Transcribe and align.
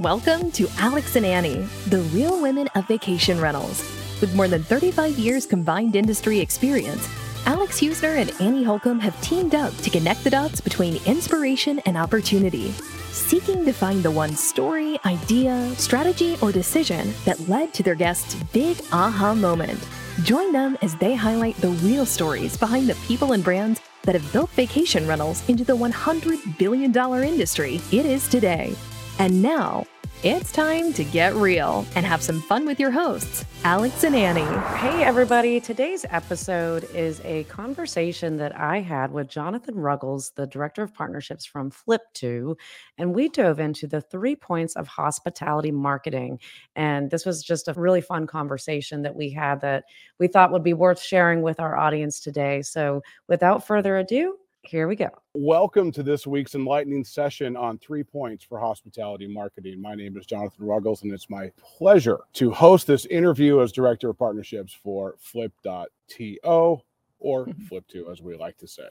Welcome 0.00 0.50
to 0.52 0.66
Alex 0.78 1.14
and 1.14 1.24
Annie, 1.24 1.68
the 1.86 2.00
real 2.12 2.42
women 2.42 2.66
of 2.74 2.88
vacation 2.88 3.40
rentals. 3.40 3.78
With 4.20 4.34
more 4.34 4.48
than 4.48 4.64
35 4.64 5.16
years 5.20 5.46
combined 5.46 5.94
industry 5.94 6.40
experience, 6.40 7.08
Alex 7.46 7.78
Husner 7.78 8.16
and 8.16 8.32
Annie 8.40 8.64
Holcomb 8.64 8.98
have 8.98 9.18
teamed 9.22 9.54
up 9.54 9.72
to 9.78 9.90
connect 9.90 10.24
the 10.24 10.30
dots 10.30 10.60
between 10.60 11.00
inspiration 11.06 11.78
and 11.86 11.96
opportunity, 11.96 12.72
seeking 13.12 13.64
to 13.64 13.72
find 13.72 14.02
the 14.02 14.10
one 14.10 14.34
story, 14.34 14.98
idea, 15.04 15.72
strategy, 15.76 16.36
or 16.42 16.50
decision 16.50 17.14
that 17.24 17.48
led 17.48 17.72
to 17.74 17.84
their 17.84 17.94
guests' 17.94 18.34
big 18.52 18.76
aha 18.90 19.32
moment. 19.32 19.78
Join 20.24 20.50
them 20.50 20.76
as 20.82 20.96
they 20.96 21.14
highlight 21.14 21.56
the 21.58 21.70
real 21.70 22.04
stories 22.04 22.56
behind 22.56 22.88
the 22.88 22.96
people 23.06 23.30
and 23.30 23.44
brands 23.44 23.80
that 24.02 24.16
have 24.16 24.32
built 24.32 24.50
vacation 24.50 25.06
rentals 25.06 25.48
into 25.48 25.62
the 25.62 25.76
$100 25.76 26.58
billion 26.58 26.92
industry 27.22 27.80
it 27.92 28.04
is 28.04 28.26
today. 28.26 28.74
And 29.20 29.42
now, 29.42 29.86
it's 30.24 30.50
time 30.50 30.92
to 30.94 31.04
get 31.04 31.34
real 31.34 31.86
and 31.94 32.04
have 32.04 32.20
some 32.20 32.40
fun 32.40 32.66
with 32.66 32.80
your 32.80 32.90
hosts, 32.90 33.44
Alex 33.62 34.02
and 34.02 34.16
Annie. 34.16 34.40
Hey, 34.78 35.04
everybody. 35.04 35.60
Today's 35.60 36.04
episode 36.10 36.82
is 36.92 37.20
a 37.24 37.44
conversation 37.44 38.36
that 38.38 38.58
I 38.58 38.80
had 38.80 39.12
with 39.12 39.28
Jonathan 39.28 39.76
Ruggles, 39.76 40.30
the 40.30 40.48
Director 40.48 40.82
of 40.82 40.92
Partnerships 40.92 41.44
from 41.44 41.70
Flip.to. 41.70 42.56
And 42.98 43.14
we 43.14 43.28
dove 43.28 43.60
into 43.60 43.86
the 43.86 44.00
three 44.00 44.34
points 44.34 44.74
of 44.74 44.88
hospitality 44.88 45.70
marketing. 45.70 46.40
And 46.74 47.08
this 47.08 47.24
was 47.24 47.42
just 47.42 47.68
a 47.68 47.74
really 47.74 48.00
fun 48.00 48.26
conversation 48.26 49.02
that 49.02 49.14
we 49.14 49.30
had 49.30 49.60
that 49.60 49.84
we 50.18 50.26
thought 50.26 50.50
would 50.50 50.64
be 50.64 50.74
worth 50.74 51.00
sharing 51.00 51.42
with 51.42 51.60
our 51.60 51.76
audience 51.76 52.18
today. 52.18 52.62
So, 52.62 53.02
without 53.28 53.64
further 53.64 53.96
ado, 53.96 54.38
here 54.66 54.88
we 54.88 54.96
go. 54.96 55.10
Welcome 55.34 55.92
to 55.92 56.02
this 56.02 56.26
week's 56.26 56.54
enlightening 56.54 57.04
session 57.04 57.56
on 57.56 57.78
three 57.78 58.02
points 58.02 58.44
for 58.44 58.58
hospitality 58.58 59.26
marketing. 59.26 59.80
My 59.80 59.94
name 59.94 60.16
is 60.16 60.26
Jonathan 60.26 60.66
Ruggles, 60.66 61.02
and 61.02 61.12
it's 61.12 61.28
my 61.28 61.50
pleasure 61.58 62.20
to 62.34 62.50
host 62.50 62.86
this 62.86 63.04
interview 63.06 63.60
as 63.60 63.72
Director 63.72 64.10
of 64.10 64.18
Partnerships 64.18 64.72
for 64.72 65.16
Flip.to 65.18 66.38
or 66.42 67.46
mm-hmm. 67.46 67.74
Flip2, 67.74 68.10
as 68.10 68.22
we 68.22 68.36
like 68.36 68.56
to 68.58 68.68
say. 68.68 68.88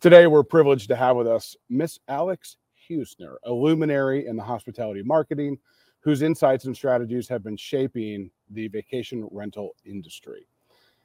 Today, 0.00 0.26
we're 0.26 0.42
privileged 0.42 0.88
to 0.88 0.96
have 0.96 1.16
with 1.16 1.26
us 1.26 1.56
Miss 1.68 1.98
Alex 2.08 2.56
Husner, 2.88 3.36
a 3.44 3.52
luminary 3.52 4.26
in 4.26 4.36
the 4.36 4.42
hospitality 4.42 5.02
marketing, 5.02 5.58
whose 6.00 6.22
insights 6.22 6.66
and 6.66 6.76
strategies 6.76 7.28
have 7.28 7.42
been 7.42 7.56
shaping 7.56 8.30
the 8.50 8.68
vacation 8.68 9.26
rental 9.30 9.74
industry. 9.84 10.46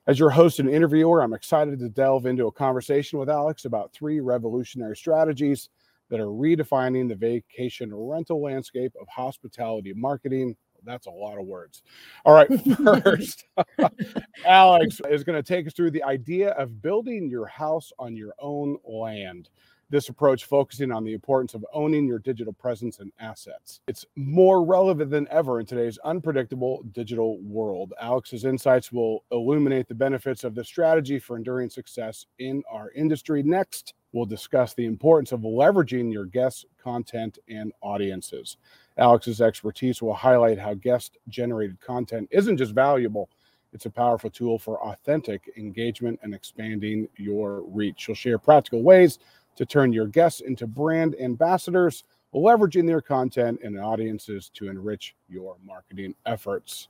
As 0.09 0.17
your 0.17 0.31
host 0.31 0.57
and 0.57 0.67
interviewer, 0.67 1.21
I'm 1.21 1.33
excited 1.33 1.77
to 1.77 1.87
delve 1.87 2.25
into 2.25 2.47
a 2.47 2.51
conversation 2.51 3.19
with 3.19 3.29
Alex 3.29 3.65
about 3.65 3.93
three 3.93 4.19
revolutionary 4.21 4.97
strategies 4.97 5.69
that 6.09 6.19
are 6.19 6.25
redefining 6.25 7.07
the 7.07 7.13
vacation 7.13 7.93
rental 7.93 8.41
landscape 8.41 8.91
of 8.99 9.07
hospitality 9.07 9.93
marketing. 9.95 10.55
That's 10.83 11.05
a 11.05 11.11
lot 11.11 11.37
of 11.37 11.45
words. 11.45 11.83
All 12.25 12.33
right, 12.33 12.49
first, 13.03 13.45
Alex 14.47 14.99
is 15.11 15.23
going 15.23 15.37
to 15.37 15.47
take 15.47 15.67
us 15.67 15.73
through 15.73 15.91
the 15.91 16.01
idea 16.01 16.53
of 16.53 16.81
building 16.81 17.29
your 17.29 17.45
house 17.45 17.91
on 17.99 18.15
your 18.15 18.33
own 18.39 18.77
land 18.83 19.49
this 19.89 20.09
approach 20.09 20.45
focusing 20.45 20.91
on 20.91 21.03
the 21.03 21.13
importance 21.13 21.53
of 21.53 21.65
owning 21.73 22.05
your 22.05 22.19
digital 22.19 22.53
presence 22.53 22.99
and 22.99 23.11
assets. 23.19 23.81
It's 23.87 24.05
more 24.15 24.63
relevant 24.63 25.09
than 25.09 25.27
ever 25.29 25.59
in 25.59 25.65
today's 25.65 25.97
unpredictable 26.03 26.83
digital 26.91 27.39
world. 27.39 27.93
Alex's 27.99 28.45
insights 28.45 28.91
will 28.91 29.23
illuminate 29.31 29.87
the 29.87 29.95
benefits 29.95 30.43
of 30.43 30.53
this 30.53 30.67
strategy 30.67 31.17
for 31.19 31.37
enduring 31.37 31.69
success 31.69 32.27
in 32.37 32.63
our 32.71 32.91
industry. 32.91 33.41
Next, 33.41 33.95
we'll 34.11 34.25
discuss 34.25 34.73
the 34.73 34.85
importance 34.85 35.31
of 35.31 35.41
leveraging 35.41 36.11
your 36.11 36.25
guests' 36.25 36.65
content 36.81 37.39
and 37.49 37.73
audiences. 37.81 38.57
Alex's 38.97 39.41
expertise 39.41 40.01
will 40.01 40.13
highlight 40.13 40.59
how 40.59 40.73
guest 40.75 41.17
generated 41.29 41.79
content 41.81 42.27
isn't 42.31 42.57
just 42.57 42.73
valuable, 42.73 43.29
it's 43.71 43.85
a 43.85 43.91
powerful 43.91 44.29
tool 44.29 44.57
for 44.57 44.81
authentic 44.83 45.51
engagement 45.57 46.19
and 46.23 46.33
expanding 46.33 47.07
your 47.17 47.61
reach. 47.67 48.01
She'll 48.01 48.15
share 48.15 48.39
practical 48.39 48.81
ways 48.81 49.19
to 49.59 49.65
turn 49.65 49.91
your 49.91 50.07
guests 50.07 50.39
into 50.39 50.65
brand 50.65 51.17
ambassadors, 51.19 52.05
leveraging 52.33 52.87
their 52.87 53.01
content 53.01 53.59
and 53.61 53.77
audiences 53.77 54.49
to 54.53 54.69
enrich 54.69 55.17
your 55.27 55.57
marketing 55.65 56.15
efforts. 56.25 56.87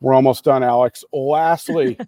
We're 0.00 0.14
almost 0.14 0.44
done, 0.44 0.62
Alex. 0.62 1.04
Lastly, 1.12 1.98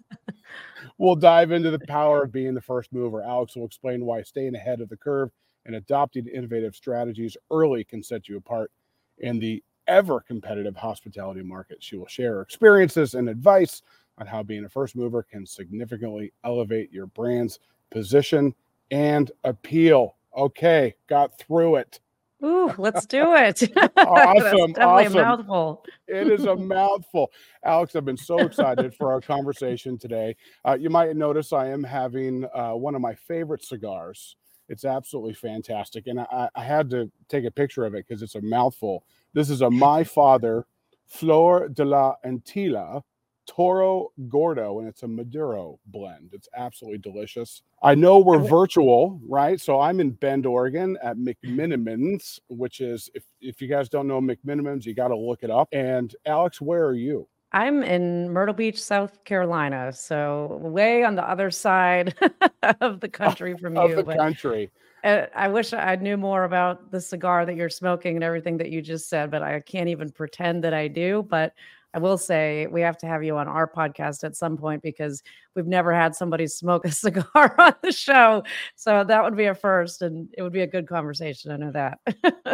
we'll 0.97 1.15
dive 1.15 1.51
into 1.51 1.69
the 1.69 1.77
power 1.77 2.23
of 2.23 2.31
being 2.31 2.55
the 2.55 2.61
first 2.61 2.91
mover. 2.91 3.21
Alex 3.21 3.55
will 3.55 3.67
explain 3.67 4.03
why 4.03 4.23
staying 4.23 4.55
ahead 4.55 4.81
of 4.81 4.89
the 4.89 4.97
curve 4.97 5.29
and 5.67 5.75
adopting 5.75 6.25
innovative 6.25 6.75
strategies 6.75 7.37
early 7.51 7.83
can 7.83 8.01
set 8.01 8.27
you 8.27 8.37
apart 8.37 8.71
in 9.19 9.37
the 9.37 9.63
ever 9.87 10.21
competitive 10.21 10.75
hospitality 10.75 11.43
market. 11.43 11.83
She 11.83 11.97
will 11.97 12.07
share 12.07 12.41
experiences 12.41 13.13
and 13.13 13.29
advice 13.29 13.83
on 14.17 14.25
how 14.25 14.41
being 14.41 14.65
a 14.65 14.69
first 14.69 14.95
mover 14.95 15.21
can 15.21 15.45
significantly 15.45 16.33
elevate 16.43 16.91
your 16.91 17.05
brand's 17.05 17.59
position 17.91 18.55
and 18.93 19.31
appeal. 19.43 20.15
Okay, 20.37 20.95
got 21.07 21.37
through 21.39 21.77
it. 21.77 21.99
Ooh, 22.43 22.71
let's 22.77 23.05
do 23.05 23.35
it. 23.35 23.63
awesome. 23.97 24.73
definitely 24.73 25.05
awesome. 25.05 25.17
a 25.17 25.23
mouthful. 25.23 25.85
it 26.07 26.27
is 26.27 26.45
a 26.45 26.55
mouthful. 26.55 27.31
Alex, 27.63 27.95
I've 27.95 28.05
been 28.05 28.17
so 28.17 28.37
excited 28.39 28.93
for 28.93 29.11
our 29.11 29.21
conversation 29.21 29.97
today. 29.97 30.35
Uh, 30.63 30.77
you 30.79 30.89
might 30.89 31.15
notice 31.15 31.53
I 31.53 31.69
am 31.69 31.83
having 31.83 32.45
uh, 32.53 32.71
one 32.73 32.95
of 32.95 33.01
my 33.01 33.15
favorite 33.15 33.63
cigars. 33.63 34.35
It's 34.69 34.85
absolutely 34.85 35.33
fantastic. 35.33 36.07
And 36.07 36.19
I, 36.19 36.49
I 36.53 36.63
had 36.63 36.89
to 36.91 37.09
take 37.29 37.45
a 37.45 37.51
picture 37.51 37.85
of 37.85 37.95
it 37.95 38.05
because 38.07 38.21
it's 38.21 38.35
a 38.35 38.41
mouthful. 38.41 39.05
This 39.33 39.49
is 39.49 39.61
a 39.61 39.69
My 39.71 40.03
Father 40.03 40.65
Flor 41.07 41.69
de 41.69 41.85
la 41.85 42.15
Antilla 42.25 43.01
Toro 43.45 44.11
Gordo, 44.29 44.79
and 44.79 44.87
it's 44.87 45.03
a 45.03 45.07
Maduro 45.07 45.79
blend. 45.87 46.29
It's 46.33 46.47
absolutely 46.55 46.99
delicious. 46.99 47.61
I 47.81 47.95
know 47.95 48.19
we're 48.19 48.39
virtual, 48.39 49.19
right? 49.27 49.59
So 49.59 49.79
I'm 49.79 49.99
in 49.99 50.11
Bend, 50.11 50.45
Oregon 50.45 50.97
at 51.03 51.17
McMenamins, 51.17 52.39
which 52.49 52.79
is, 52.81 53.09
if, 53.13 53.23
if 53.41 53.61
you 53.61 53.67
guys 53.67 53.89
don't 53.89 54.07
know 54.07 54.21
McMenamins, 54.21 54.85
you 54.85 54.93
got 54.93 55.09
to 55.09 55.17
look 55.17 55.43
it 55.43 55.49
up. 55.51 55.67
And 55.71 56.15
Alex, 56.25 56.61
where 56.61 56.85
are 56.85 56.95
you? 56.95 57.27
I'm 57.51 57.83
in 57.83 58.29
Myrtle 58.31 58.55
Beach, 58.55 58.81
South 58.81 59.23
Carolina, 59.25 59.93
so 59.93 60.57
way 60.61 61.03
on 61.03 61.15
the 61.15 61.29
other 61.29 61.51
side 61.51 62.15
of 62.81 62.99
the 62.99 63.09
country 63.09 63.55
from 63.57 63.77
of 63.77 63.91
you. 63.91 63.95
the 63.97 64.03
but 64.03 64.17
country. 64.17 64.71
uh, 65.03 65.27
I 65.35 65.49
wish 65.49 65.71
I 65.73 65.95
knew 65.97 66.17
more 66.17 66.45
about 66.45 66.89
the 66.89 66.99
cigar 66.99 67.45
that 67.45 67.55
you're 67.55 67.69
smoking 67.69 68.15
and 68.15 68.23
everything 68.23 68.57
that 68.57 68.71
you 68.71 68.81
just 68.81 69.07
said, 69.07 69.29
but 69.29 69.43
I 69.43 69.59
can't 69.59 69.89
even 69.89 70.09
pretend 70.11 70.63
that 70.63 70.73
I 70.73 70.87
do. 70.87 71.27
But 71.29 71.53
I 71.93 71.99
will 71.99 72.17
say 72.17 72.67
we 72.67 72.81
have 72.81 72.97
to 72.99 73.07
have 73.07 73.23
you 73.23 73.37
on 73.37 73.47
our 73.47 73.67
podcast 73.67 74.23
at 74.23 74.35
some 74.35 74.57
point 74.57 74.81
because 74.81 75.21
we've 75.55 75.67
never 75.67 75.93
had 75.93 76.15
somebody 76.15 76.47
smoke 76.47 76.85
a 76.85 76.91
cigar 76.91 77.55
on 77.57 77.73
the 77.83 77.91
show. 77.91 78.43
So 78.75 79.03
that 79.03 79.23
would 79.23 79.37
be 79.37 79.45
a 79.45 79.55
first 79.55 80.01
and 80.01 80.27
it 80.37 80.41
would 80.41 80.53
be 80.53 80.61
a 80.61 80.67
good 80.67 80.87
conversation. 80.87 81.51
I 81.51 81.57
know 81.57 81.71
that. 81.71 81.99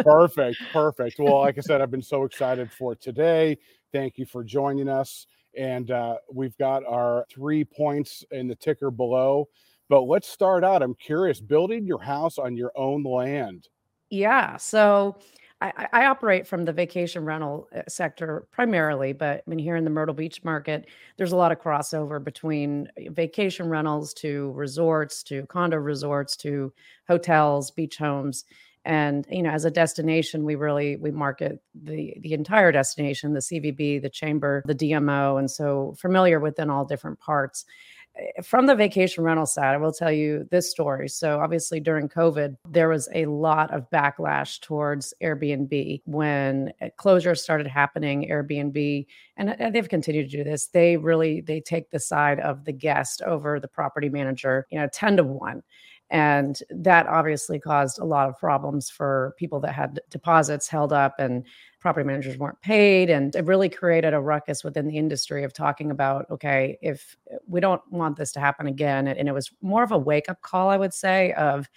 Perfect. 0.04 0.58
Perfect. 0.72 1.18
Well, 1.18 1.40
like 1.40 1.58
I 1.58 1.60
said, 1.62 1.80
I've 1.80 1.90
been 1.90 2.02
so 2.02 2.24
excited 2.24 2.70
for 2.70 2.94
today. 2.94 3.56
Thank 3.92 4.18
you 4.18 4.26
for 4.26 4.44
joining 4.44 4.88
us. 4.88 5.26
And 5.56 5.90
uh, 5.90 6.16
we've 6.32 6.56
got 6.58 6.84
our 6.86 7.26
three 7.30 7.64
points 7.64 8.24
in 8.30 8.46
the 8.46 8.54
ticker 8.54 8.90
below. 8.90 9.48
But 9.88 10.02
let's 10.02 10.28
start 10.28 10.62
out. 10.62 10.82
I'm 10.82 10.94
curious 10.94 11.40
building 11.40 11.84
your 11.84 12.00
house 12.00 12.38
on 12.38 12.56
your 12.56 12.70
own 12.76 13.02
land. 13.02 13.68
yeah. 14.10 14.56
So 14.56 15.18
I, 15.60 15.88
I 15.92 16.06
operate 16.06 16.46
from 16.46 16.64
the 16.64 16.72
vacation 16.72 17.24
rental 17.24 17.68
uh, 17.74 17.82
sector 17.88 18.46
primarily, 18.50 19.12
but 19.12 19.42
I 19.46 19.50
mean, 19.50 19.58
here 19.58 19.76
in 19.76 19.84
the 19.84 19.90
Myrtle 19.90 20.14
Beach 20.14 20.42
market, 20.42 20.86
there's 21.16 21.32
a 21.32 21.36
lot 21.36 21.52
of 21.52 21.60
crossover 21.60 22.22
between 22.22 22.88
uh, 22.98 23.10
vacation 23.10 23.68
rentals 23.68 24.14
to 24.14 24.52
resorts 24.52 25.22
to 25.24 25.44
condo 25.46 25.76
resorts 25.76 26.36
to 26.38 26.72
hotels, 27.08 27.70
beach 27.70 27.98
homes. 27.98 28.44
And 28.86 29.26
you 29.30 29.42
know, 29.42 29.50
as 29.50 29.66
a 29.66 29.70
destination, 29.70 30.44
we 30.44 30.54
really 30.54 30.96
we 30.96 31.10
market 31.10 31.60
the 31.74 32.14
the 32.20 32.32
entire 32.32 32.72
destination, 32.72 33.34
the 33.34 33.40
CVB, 33.40 34.00
the 34.00 34.08
chamber, 34.08 34.62
the 34.64 34.74
DMO, 34.74 35.38
and 35.38 35.50
so 35.50 35.94
familiar 35.98 36.40
within 36.40 36.70
all 36.70 36.86
different 36.86 37.20
parts 37.20 37.66
from 38.42 38.66
the 38.66 38.74
vacation 38.74 39.24
rental 39.24 39.46
side, 39.46 39.74
I 39.74 39.78
will 39.78 39.92
tell 39.92 40.12
you 40.12 40.46
this 40.50 40.70
story. 40.70 41.08
So, 41.08 41.40
obviously, 41.40 41.80
during 41.80 42.08
COVID, 42.08 42.56
there 42.68 42.88
was 42.88 43.08
a 43.14 43.26
lot 43.26 43.72
of 43.72 43.88
backlash 43.90 44.60
towards 44.60 45.14
Airbnb 45.22 46.02
when 46.04 46.72
uh, 46.82 46.86
closures 46.98 47.38
started 47.38 47.66
happening. 47.66 48.28
Airbnb, 48.30 49.06
and 49.36 49.50
uh, 49.50 49.70
they've 49.70 49.88
continued 49.88 50.30
to 50.30 50.36
do 50.36 50.44
this. 50.44 50.66
They 50.66 50.96
really 50.96 51.40
they 51.40 51.60
take 51.60 51.90
the 51.90 52.00
side 52.00 52.40
of 52.40 52.64
the 52.64 52.72
guest 52.72 53.22
over 53.22 53.60
the 53.60 53.68
property 53.68 54.08
manager. 54.08 54.66
You 54.70 54.80
know, 54.80 54.88
ten 54.92 55.16
to 55.16 55.24
one. 55.24 55.62
And 56.12 56.58
that 56.70 57.06
obviously 57.06 57.60
caused 57.60 58.00
a 58.00 58.04
lot 58.04 58.28
of 58.28 58.36
problems 58.36 58.90
for 58.90 59.34
people 59.38 59.60
that 59.60 59.74
had 59.74 60.00
deposits 60.10 60.66
held 60.66 60.92
up 60.92 61.14
and 61.20 61.46
property 61.80 62.06
managers 62.06 62.36
weren't 62.36 62.60
paid. 62.60 63.10
And 63.10 63.34
it 63.34 63.46
really 63.46 63.68
created 63.68 64.14
a 64.14 64.20
ruckus 64.20 64.62
within 64.62 64.86
the 64.86 64.98
industry 64.98 65.44
of 65.44 65.52
talking 65.52 65.90
about, 65.90 66.26
okay, 66.30 66.78
if 66.82 67.16
we 67.48 67.60
don't 67.60 67.82
want 67.90 68.16
this 68.16 68.32
to 68.32 68.40
happen 68.40 68.66
again. 68.66 69.08
And 69.08 69.28
it 69.28 69.32
was 69.32 69.50
more 69.62 69.82
of 69.82 69.90
a 69.90 69.98
wake 69.98 70.28
up 70.28 70.42
call, 70.42 70.68
I 70.68 70.76
would 70.76 70.94
say, 70.94 71.32
of 71.32 71.68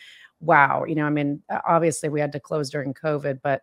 wow, 0.42 0.84
you 0.84 0.94
know, 0.94 1.06
I 1.06 1.10
mean, 1.10 1.42
obviously 1.66 2.10
we 2.10 2.20
had 2.20 2.34
to 2.34 2.40
close 2.40 2.70
during 2.70 2.94
COVID, 2.94 3.40
but 3.42 3.62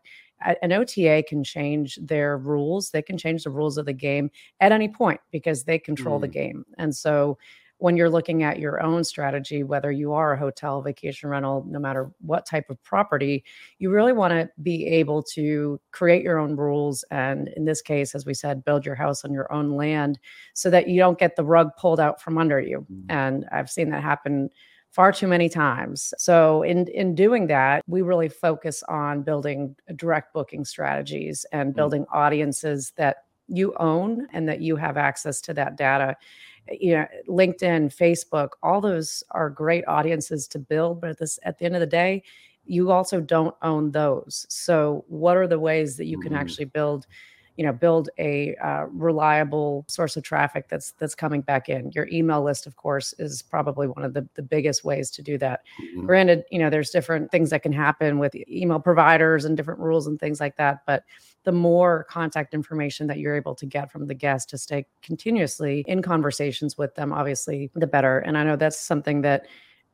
an 0.62 0.72
OTA 0.72 1.24
can 1.28 1.44
change 1.44 1.98
their 2.00 2.38
rules. 2.38 2.90
They 2.90 3.02
can 3.02 3.18
change 3.18 3.44
the 3.44 3.50
rules 3.50 3.76
of 3.76 3.84
the 3.84 3.92
game 3.92 4.30
at 4.60 4.72
any 4.72 4.88
point 4.88 5.20
because 5.30 5.64
they 5.64 5.78
control 5.78 6.16
mm. 6.16 6.22
the 6.22 6.28
game. 6.28 6.64
And 6.78 6.96
so 6.96 7.36
when 7.80 7.96
you're 7.96 8.10
looking 8.10 8.42
at 8.42 8.58
your 8.58 8.82
own 8.82 9.02
strategy, 9.02 9.62
whether 9.62 9.90
you 9.90 10.12
are 10.12 10.34
a 10.34 10.38
hotel, 10.38 10.82
vacation 10.82 11.30
rental, 11.30 11.64
no 11.66 11.78
matter 11.78 12.10
what 12.20 12.44
type 12.44 12.68
of 12.68 12.82
property, 12.82 13.42
you 13.78 13.90
really 13.90 14.12
want 14.12 14.32
to 14.32 14.48
be 14.62 14.86
able 14.86 15.22
to 15.22 15.80
create 15.90 16.22
your 16.22 16.38
own 16.38 16.56
rules. 16.56 17.04
And 17.10 17.48
in 17.56 17.64
this 17.64 17.80
case, 17.80 18.14
as 18.14 18.26
we 18.26 18.34
said, 18.34 18.64
build 18.64 18.84
your 18.84 18.94
house 18.94 19.24
on 19.24 19.32
your 19.32 19.50
own 19.52 19.70
land 19.70 20.18
so 20.52 20.68
that 20.70 20.88
you 20.88 20.98
don't 20.98 21.18
get 21.18 21.36
the 21.36 21.44
rug 21.44 21.70
pulled 21.78 22.00
out 22.00 22.20
from 22.20 22.36
under 22.36 22.60
you. 22.60 22.86
Mm. 22.92 23.04
And 23.08 23.46
I've 23.50 23.70
seen 23.70 23.90
that 23.90 24.02
happen 24.02 24.50
far 24.90 25.10
too 25.10 25.26
many 25.26 25.48
times. 25.48 26.12
So 26.18 26.62
in 26.62 26.86
in 26.88 27.14
doing 27.14 27.46
that, 27.46 27.82
we 27.86 28.02
really 28.02 28.28
focus 28.28 28.82
on 28.88 29.22
building 29.22 29.74
direct 29.96 30.34
booking 30.34 30.64
strategies 30.64 31.46
and 31.52 31.72
mm. 31.72 31.76
building 31.76 32.02
mm. 32.02 32.14
audiences 32.16 32.92
that 32.96 33.24
you 33.50 33.74
own 33.80 34.28
and 34.32 34.48
that 34.48 34.60
you 34.60 34.76
have 34.76 34.96
access 34.96 35.40
to 35.40 35.54
that 35.54 35.76
data 35.76 36.16
you 36.70 36.92
know 36.92 37.06
linkedin 37.28 37.94
facebook 37.94 38.50
all 38.62 38.80
those 38.80 39.22
are 39.30 39.50
great 39.50 39.84
audiences 39.86 40.46
to 40.46 40.58
build 40.58 41.00
but 41.00 41.10
at 41.10 41.18
this 41.18 41.38
at 41.42 41.58
the 41.58 41.64
end 41.64 41.74
of 41.74 41.80
the 41.80 41.86
day 41.86 42.22
you 42.64 42.90
also 42.90 43.20
don't 43.20 43.54
own 43.62 43.90
those 43.90 44.46
so 44.48 45.04
what 45.08 45.36
are 45.36 45.48
the 45.48 45.58
ways 45.58 45.96
that 45.96 46.06
you 46.06 46.18
can 46.20 46.32
mm-hmm. 46.32 46.40
actually 46.40 46.64
build 46.64 47.06
you 47.56 47.64
know 47.64 47.72
build 47.72 48.08
a 48.18 48.54
uh, 48.56 48.84
reliable 48.90 49.84
source 49.88 50.16
of 50.16 50.22
traffic 50.22 50.68
that's 50.68 50.92
that's 50.92 51.14
coming 51.14 51.40
back 51.40 51.68
in 51.68 51.90
your 51.92 52.08
email 52.08 52.42
list 52.42 52.66
of 52.66 52.76
course 52.76 53.12
is 53.18 53.42
probably 53.42 53.86
one 53.86 54.04
of 54.04 54.14
the, 54.14 54.26
the 54.34 54.42
biggest 54.42 54.84
ways 54.84 55.10
to 55.10 55.22
do 55.22 55.36
that 55.38 55.60
mm-hmm. 55.82 56.06
granted 56.06 56.44
you 56.50 56.58
know 56.58 56.70
there's 56.70 56.90
different 56.90 57.30
things 57.30 57.50
that 57.50 57.62
can 57.62 57.72
happen 57.72 58.18
with 58.18 58.34
email 58.48 58.80
providers 58.80 59.44
and 59.44 59.56
different 59.56 59.80
rules 59.80 60.06
and 60.06 60.18
things 60.18 60.40
like 60.40 60.56
that 60.56 60.80
but 60.86 61.04
the 61.44 61.52
more 61.52 62.04
contact 62.04 62.52
information 62.52 63.06
that 63.06 63.18
you're 63.18 63.34
able 63.34 63.54
to 63.54 63.66
get 63.66 63.90
from 63.90 64.06
the 64.06 64.14
guest 64.14 64.50
to 64.50 64.58
stay 64.58 64.86
continuously 65.02 65.84
in 65.86 66.02
conversations 66.02 66.76
with 66.76 66.94
them, 66.94 67.12
obviously, 67.12 67.70
the 67.74 67.86
better. 67.86 68.18
And 68.18 68.36
I 68.36 68.44
know 68.44 68.56
that's 68.56 68.78
something 68.78 69.22
that 69.22 69.46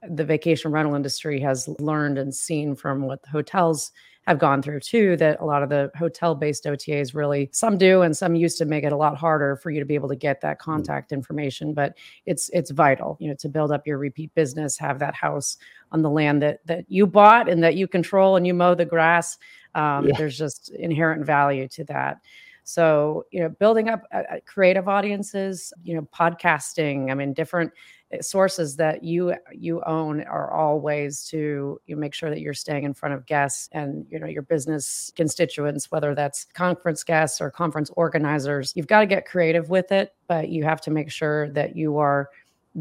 the 0.08 0.24
vacation 0.24 0.72
rental 0.72 0.94
industry 0.94 1.40
has 1.40 1.68
learned 1.78 2.18
and 2.18 2.34
seen 2.34 2.74
from 2.74 3.02
what 3.02 3.22
the 3.22 3.30
hotels 3.30 3.92
have 4.26 4.38
gone 4.38 4.60
through 4.62 4.80
too 4.80 5.16
that 5.16 5.40
a 5.40 5.44
lot 5.44 5.62
of 5.62 5.68
the 5.68 5.90
hotel 5.96 6.34
based 6.34 6.64
OTAs 6.64 7.14
really 7.14 7.48
some 7.52 7.78
do 7.78 8.02
and 8.02 8.16
some 8.16 8.34
used 8.34 8.58
to 8.58 8.64
make 8.64 8.84
it 8.84 8.92
a 8.92 8.96
lot 8.96 9.16
harder 9.16 9.56
for 9.56 9.70
you 9.70 9.78
to 9.78 9.86
be 9.86 9.94
able 9.94 10.08
to 10.08 10.16
get 10.16 10.40
that 10.40 10.58
mm. 10.58 10.62
contact 10.62 11.12
information 11.12 11.74
but 11.74 11.96
it's 12.26 12.48
it's 12.50 12.70
vital 12.70 13.16
you 13.20 13.28
know 13.28 13.36
to 13.36 13.48
build 13.48 13.70
up 13.70 13.86
your 13.86 13.98
repeat 13.98 14.34
business 14.34 14.76
have 14.76 14.98
that 14.98 15.14
house 15.14 15.56
on 15.92 16.02
the 16.02 16.10
land 16.10 16.42
that 16.42 16.58
that 16.66 16.84
you 16.88 17.06
bought 17.06 17.48
and 17.48 17.62
that 17.62 17.76
you 17.76 17.86
control 17.86 18.36
and 18.36 18.46
you 18.46 18.54
mow 18.54 18.74
the 18.74 18.84
grass 18.84 19.38
um, 19.76 20.08
yeah. 20.08 20.14
There's 20.16 20.38
just 20.38 20.70
inherent 20.70 21.24
value 21.24 21.68
to 21.68 21.84
that. 21.84 22.22
So, 22.64 23.26
you 23.30 23.40
know, 23.40 23.50
building 23.50 23.88
up 23.90 24.02
uh, 24.12 24.22
uh, 24.32 24.36
creative 24.46 24.88
audiences, 24.88 25.72
you 25.84 25.94
know, 25.94 26.08
podcasting, 26.12 27.10
I 27.10 27.14
mean, 27.14 27.34
different 27.34 27.72
Eh, 28.12 28.20
sources 28.20 28.76
that 28.76 29.02
you 29.02 29.34
you 29.52 29.82
own 29.84 30.22
are 30.22 30.52
all 30.52 30.80
ways 30.80 31.24
to 31.24 31.80
you 31.86 31.96
make 31.96 32.14
sure 32.14 32.30
that 32.30 32.40
you're 32.40 32.54
staying 32.54 32.84
in 32.84 32.94
front 32.94 33.14
of 33.14 33.26
guests 33.26 33.68
and 33.72 34.06
you 34.08 34.18
know 34.18 34.26
your 34.26 34.42
business 34.42 35.10
constituents 35.16 35.90
whether 35.90 36.14
that's 36.14 36.44
conference 36.54 37.02
guests 37.02 37.40
or 37.40 37.50
conference 37.50 37.90
organizers. 37.96 38.72
You've 38.76 38.86
got 38.86 39.00
to 39.00 39.06
get 39.06 39.26
creative 39.26 39.70
with 39.70 39.90
it 39.90 40.14
but 40.28 40.50
you 40.50 40.62
have 40.62 40.80
to 40.82 40.90
make 40.90 41.10
sure 41.10 41.50
that 41.50 41.74
you 41.74 41.98
are 41.98 42.30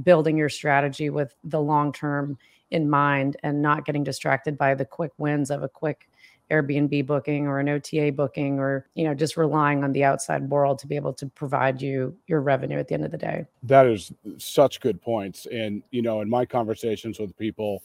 building 0.04 0.38
your 0.38 0.50
strategy 0.50 1.10
with 1.10 1.34
the 1.44 1.62
long 1.62 1.92
term 1.92 2.38
in 2.70 2.88
mind 2.88 3.38
and 3.42 3.62
not 3.62 3.86
getting 3.86 4.04
distracted 4.04 4.58
by 4.58 4.76
the 4.76 4.86
quick 4.86 5.12
wins 5.18 5.50
of 5.50 5.64
a 5.64 5.70
quick 5.70 6.08
Airbnb 6.52 7.06
booking 7.06 7.48
or 7.48 7.60
an 7.60 7.70
OTA 7.70 8.12
booking 8.12 8.60
or 8.60 8.88
you 8.94 9.04
know 9.04 9.14
just 9.14 9.38
relying 9.38 9.84
on 9.84 9.92
the 9.92 10.04
outside 10.04 10.50
world 10.50 10.80
to 10.80 10.88
be 10.88 10.96
able 10.96 11.14
to 11.14 11.28
provide 11.28 11.82
you 11.82 12.16
your 12.28 12.42
revenue 12.42 12.78
at 12.78 12.88
the 12.88 12.94
end 12.94 13.06
of 13.06 13.12
the 13.12 13.18
day. 13.18 13.46
That 13.64 13.88
is 13.88 14.12
such 14.38 14.80
good 14.80 15.02
points. 15.02 15.48
And 15.52 15.84
you 15.92 16.02
know 16.02 16.22
in 16.22 16.30
my 16.30 16.46
conversations 16.46 17.20
with 17.20 17.36
people 17.38 17.84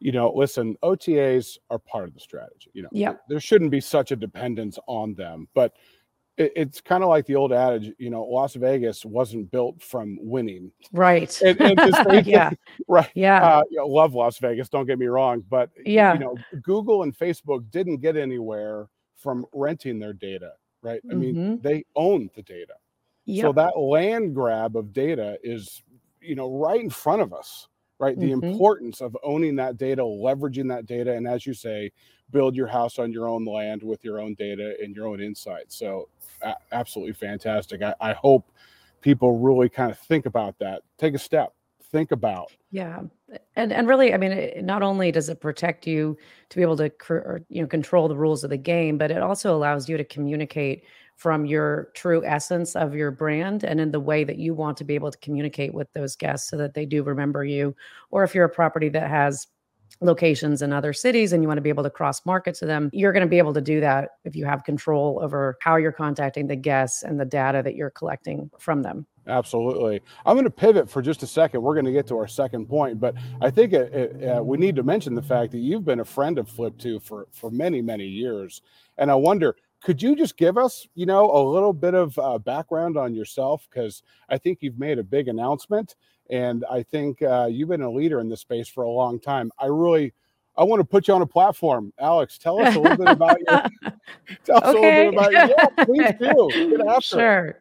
you 0.00 0.12
know 0.12 0.32
listen 0.34 0.76
OTAs 0.82 1.58
are 1.70 1.78
part 1.78 2.08
of 2.08 2.14
the 2.14 2.20
strategy 2.20 2.70
you 2.74 2.82
know. 2.82 2.88
Yeah 2.92 3.14
there 3.28 3.40
shouldn't 3.40 3.70
be 3.70 3.80
such 3.80 4.12
a 4.12 4.16
dependence 4.16 4.78
on 4.86 5.14
them 5.14 5.48
but 5.54 5.74
it, 6.36 6.52
it's 6.56 6.80
kind 6.80 7.02
of 7.02 7.08
like 7.08 7.26
the 7.26 7.36
old 7.36 7.52
adage, 7.52 7.92
you 7.98 8.10
know, 8.10 8.24
Las 8.24 8.54
Vegas 8.54 9.04
wasn't 9.04 9.50
built 9.50 9.82
from 9.82 10.18
winning. 10.20 10.70
Right. 10.92 11.40
Yeah. 12.24 12.50
Right. 12.88 13.10
Yeah. 13.14 13.42
Uh, 13.42 13.62
you 13.70 13.78
know, 13.78 13.86
love 13.86 14.14
Las 14.14 14.38
Vegas. 14.38 14.68
Don't 14.68 14.86
get 14.86 14.98
me 14.98 15.06
wrong, 15.06 15.44
but 15.48 15.70
yeah, 15.84 16.12
you 16.14 16.20
know, 16.20 16.36
Google 16.62 17.02
and 17.02 17.16
Facebook 17.16 17.70
didn't 17.70 17.98
get 17.98 18.16
anywhere 18.16 18.88
from 19.16 19.46
renting 19.52 19.98
their 19.98 20.12
data. 20.12 20.52
Right. 20.82 21.00
I 21.10 21.14
mm-hmm. 21.14 21.20
mean, 21.20 21.60
they 21.62 21.84
own 21.96 22.30
the 22.34 22.42
data. 22.42 22.74
Yep. 23.26 23.42
So 23.42 23.52
that 23.52 23.78
land 23.78 24.34
grab 24.34 24.76
of 24.76 24.92
data 24.92 25.38
is, 25.42 25.82
you 26.20 26.34
know, 26.34 26.50
right 26.50 26.80
in 26.80 26.90
front 26.90 27.22
of 27.22 27.32
us. 27.32 27.68
Right. 27.98 28.18
The 28.18 28.32
mm-hmm. 28.32 28.44
importance 28.44 29.00
of 29.00 29.16
owning 29.22 29.56
that 29.56 29.76
data, 29.76 30.02
leveraging 30.02 30.68
that 30.68 30.84
data, 30.84 31.12
and 31.12 31.26
as 31.26 31.46
you 31.46 31.54
say, 31.54 31.92
build 32.30 32.56
your 32.56 32.66
house 32.66 32.98
on 32.98 33.12
your 33.12 33.28
own 33.28 33.44
land 33.44 33.82
with 33.82 34.04
your 34.04 34.20
own 34.20 34.34
data 34.34 34.74
and 34.82 34.94
your 34.94 35.06
own 35.06 35.20
insights. 35.20 35.78
So 35.78 36.08
a- 36.42 36.54
absolutely 36.72 37.14
fantastic. 37.14 37.82
I, 37.82 37.94
I 38.00 38.12
hope 38.12 38.50
people 39.00 39.38
really 39.38 39.68
kind 39.68 39.90
of 39.90 39.98
think 39.98 40.26
about 40.26 40.58
that. 40.58 40.82
Take 40.98 41.14
a 41.14 41.18
step. 41.18 41.52
Think 41.92 42.10
about. 42.10 42.50
Yeah, 42.72 43.02
and 43.54 43.72
and 43.72 43.86
really, 43.86 44.12
I 44.14 44.16
mean, 44.16 44.32
it, 44.32 44.64
not 44.64 44.82
only 44.82 45.12
does 45.12 45.28
it 45.28 45.40
protect 45.40 45.86
you 45.86 46.16
to 46.48 46.56
be 46.56 46.62
able 46.62 46.76
to 46.78 46.90
or, 47.08 47.42
you 47.48 47.62
know 47.62 47.68
control 47.68 48.08
the 48.08 48.16
rules 48.16 48.42
of 48.42 48.50
the 48.50 48.56
game, 48.56 48.98
but 48.98 49.12
it 49.12 49.22
also 49.22 49.54
allows 49.54 49.88
you 49.88 49.96
to 49.96 50.02
communicate 50.02 50.82
from 51.14 51.46
your 51.46 51.90
true 51.94 52.24
essence 52.24 52.74
of 52.74 52.94
your 52.94 53.12
brand 53.12 53.62
and 53.62 53.80
in 53.80 53.92
the 53.92 54.00
way 54.00 54.24
that 54.24 54.38
you 54.38 54.54
want 54.54 54.76
to 54.78 54.84
be 54.84 54.96
able 54.96 55.12
to 55.12 55.18
communicate 55.18 55.72
with 55.72 55.92
those 55.92 56.16
guests 56.16 56.50
so 56.50 56.56
that 56.56 56.74
they 56.74 56.84
do 56.84 57.04
remember 57.04 57.44
you. 57.44 57.76
Or 58.10 58.24
if 58.24 58.34
you're 58.34 58.44
a 58.44 58.48
property 58.48 58.88
that 58.88 59.08
has 59.08 59.46
locations 60.00 60.62
in 60.62 60.72
other 60.72 60.92
cities 60.92 61.32
and 61.32 61.42
you 61.42 61.48
want 61.48 61.58
to 61.58 61.62
be 61.62 61.68
able 61.68 61.82
to 61.82 61.90
cross 61.90 62.24
market 62.26 62.54
to 62.56 62.66
them, 62.66 62.90
you're 62.92 63.12
going 63.12 63.22
to 63.22 63.28
be 63.28 63.38
able 63.38 63.54
to 63.54 63.60
do 63.60 63.80
that 63.80 64.10
if 64.24 64.36
you 64.36 64.44
have 64.44 64.64
control 64.64 65.18
over 65.22 65.56
how 65.60 65.76
you're 65.76 65.92
contacting 65.92 66.46
the 66.46 66.56
guests 66.56 67.02
and 67.02 67.18
the 67.18 67.24
data 67.24 67.62
that 67.62 67.74
you're 67.74 67.90
collecting 67.90 68.50
from 68.58 68.82
them. 68.82 69.06
Absolutely. 69.26 70.02
I'm 70.26 70.34
going 70.34 70.44
to 70.44 70.50
pivot 70.50 70.90
for 70.90 71.00
just 71.00 71.22
a 71.22 71.26
second. 71.26 71.62
We're 71.62 71.74
going 71.74 71.86
to 71.86 71.92
get 71.92 72.06
to 72.08 72.18
our 72.18 72.26
second 72.26 72.66
point, 72.66 73.00
but 73.00 73.14
I 73.40 73.50
think 73.50 73.72
it, 73.72 73.92
it, 73.94 74.28
uh, 74.28 74.42
we 74.42 74.58
need 74.58 74.76
to 74.76 74.82
mention 74.82 75.14
the 75.14 75.22
fact 75.22 75.52
that 75.52 75.58
you've 75.58 75.84
been 75.84 76.00
a 76.00 76.04
friend 76.04 76.38
of 76.38 76.48
Flip.to 76.48 77.00
for 77.00 77.26
for 77.32 77.50
many 77.50 77.80
many 77.80 78.04
years, 78.04 78.60
and 78.98 79.10
I 79.10 79.14
wonder 79.14 79.56
could 79.84 80.02
you 80.02 80.16
just 80.16 80.36
give 80.36 80.58
us 80.58 80.88
you 80.94 81.06
know 81.06 81.30
a 81.30 81.42
little 81.42 81.72
bit 81.72 81.94
of 81.94 82.18
uh, 82.18 82.38
background 82.38 82.96
on 82.96 83.14
yourself 83.14 83.68
because 83.70 84.02
i 84.30 84.38
think 84.38 84.58
you've 84.62 84.78
made 84.78 84.98
a 84.98 85.04
big 85.04 85.28
announcement 85.28 85.94
and 86.30 86.64
I 86.70 86.82
think 86.82 87.22
uh, 87.22 87.48
you've 87.50 87.68
been 87.68 87.82
a 87.82 87.90
leader 87.90 88.20
in 88.20 88.28
this 88.28 88.40
space 88.40 88.68
for 88.68 88.84
a 88.84 88.90
long 88.90 89.20
time. 89.20 89.50
I 89.58 89.66
really, 89.66 90.12
I 90.56 90.64
want 90.64 90.80
to 90.80 90.84
put 90.84 91.08
you 91.08 91.14
on 91.14 91.22
a 91.22 91.26
platform. 91.26 91.92
Alex, 91.98 92.38
tell 92.38 92.60
us 92.60 92.74
a 92.74 92.80
little 92.80 92.96
bit 92.96 93.08
about 93.08 93.38
you. 93.40 93.90
Tell 94.44 94.56
us 94.64 94.74
okay. 94.74 95.08
a 95.08 95.10
little 95.10 95.10
bit 95.10 95.32
about 95.32 95.32
you. 95.32 95.54
Yeah, 95.56 95.84
please 95.84 96.12
do. 96.18 96.76
Get 96.76 96.86
after 96.86 97.02
sure. 97.02 97.46
It. 97.46 97.56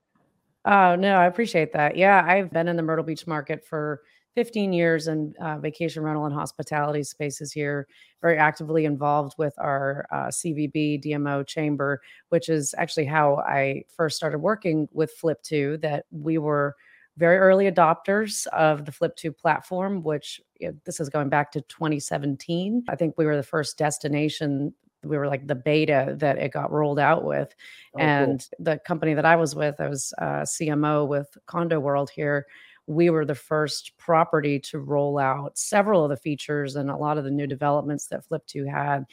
Oh, 0.65 0.95
no, 0.95 1.15
I 1.15 1.25
appreciate 1.25 1.73
that. 1.73 1.97
Yeah, 1.97 2.23
I've 2.25 2.51
been 2.51 2.69
in 2.69 2.77
the 2.77 2.83
Myrtle 2.83 3.03
Beach 3.03 3.27
market 3.27 3.65
for 3.65 4.01
15 4.35 4.71
years 4.71 5.07
in 5.07 5.33
uh, 5.41 5.57
vacation 5.57 6.03
rental 6.03 6.25
and 6.25 6.33
hospitality 6.33 7.03
spaces 7.03 7.51
here, 7.51 7.85
very 8.21 8.37
actively 8.37 8.85
involved 8.85 9.35
with 9.37 9.53
our 9.57 10.05
uh, 10.11 10.27
CVB 10.27 11.03
DMO 11.03 11.45
chamber, 11.45 12.01
which 12.29 12.47
is 12.47 12.73
actually 12.77 13.05
how 13.05 13.37
I 13.45 13.83
first 13.95 14.15
started 14.15 14.39
working 14.39 14.87
with 14.93 15.11
Flip.to, 15.11 15.77
that 15.79 16.05
we 16.11 16.37
were– 16.37 16.75
very 17.17 17.37
early 17.37 17.69
adopters 17.69 18.47
of 18.47 18.85
the 18.85 18.91
Flip.to 18.91 19.31
platform, 19.31 20.03
which 20.03 20.41
you 20.59 20.69
know, 20.69 20.73
this 20.85 20.99
is 20.99 21.09
going 21.09 21.29
back 21.29 21.51
to 21.51 21.61
2017. 21.61 22.85
I 22.89 22.95
think 22.95 23.15
we 23.17 23.25
were 23.25 23.35
the 23.35 23.43
first 23.43 23.77
destination. 23.77 24.73
We 25.03 25.17
were 25.17 25.27
like 25.27 25.45
the 25.45 25.55
beta 25.55 26.15
that 26.17 26.37
it 26.37 26.53
got 26.53 26.71
rolled 26.71 26.99
out 26.99 27.23
with. 27.23 27.53
Oh, 27.95 27.99
and 27.99 28.39
cool. 28.39 28.65
the 28.65 28.79
company 28.79 29.13
that 29.13 29.25
I 29.25 29.35
was 29.35 29.55
with, 29.55 29.79
I 29.79 29.89
was 29.89 30.13
uh, 30.19 30.41
CMO 30.41 31.07
with 31.07 31.37
Condo 31.45 31.79
World 31.79 32.09
here. 32.09 32.45
We 32.87 33.09
were 33.09 33.25
the 33.25 33.35
first 33.35 33.93
property 33.97 34.59
to 34.59 34.79
roll 34.79 35.17
out 35.17 35.57
several 35.57 36.03
of 36.03 36.09
the 36.09 36.17
features 36.17 36.75
and 36.75 36.89
a 36.89 36.97
lot 36.97 37.17
of 37.17 37.23
the 37.23 37.31
new 37.31 37.47
developments 37.47 38.07
that 38.07 38.25
Flip.to 38.25 38.65
had, 38.65 39.05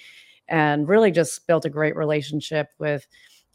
and 0.48 0.88
really 0.88 1.10
just 1.10 1.46
built 1.46 1.64
a 1.64 1.70
great 1.70 1.96
relationship 1.96 2.68
with 2.78 3.06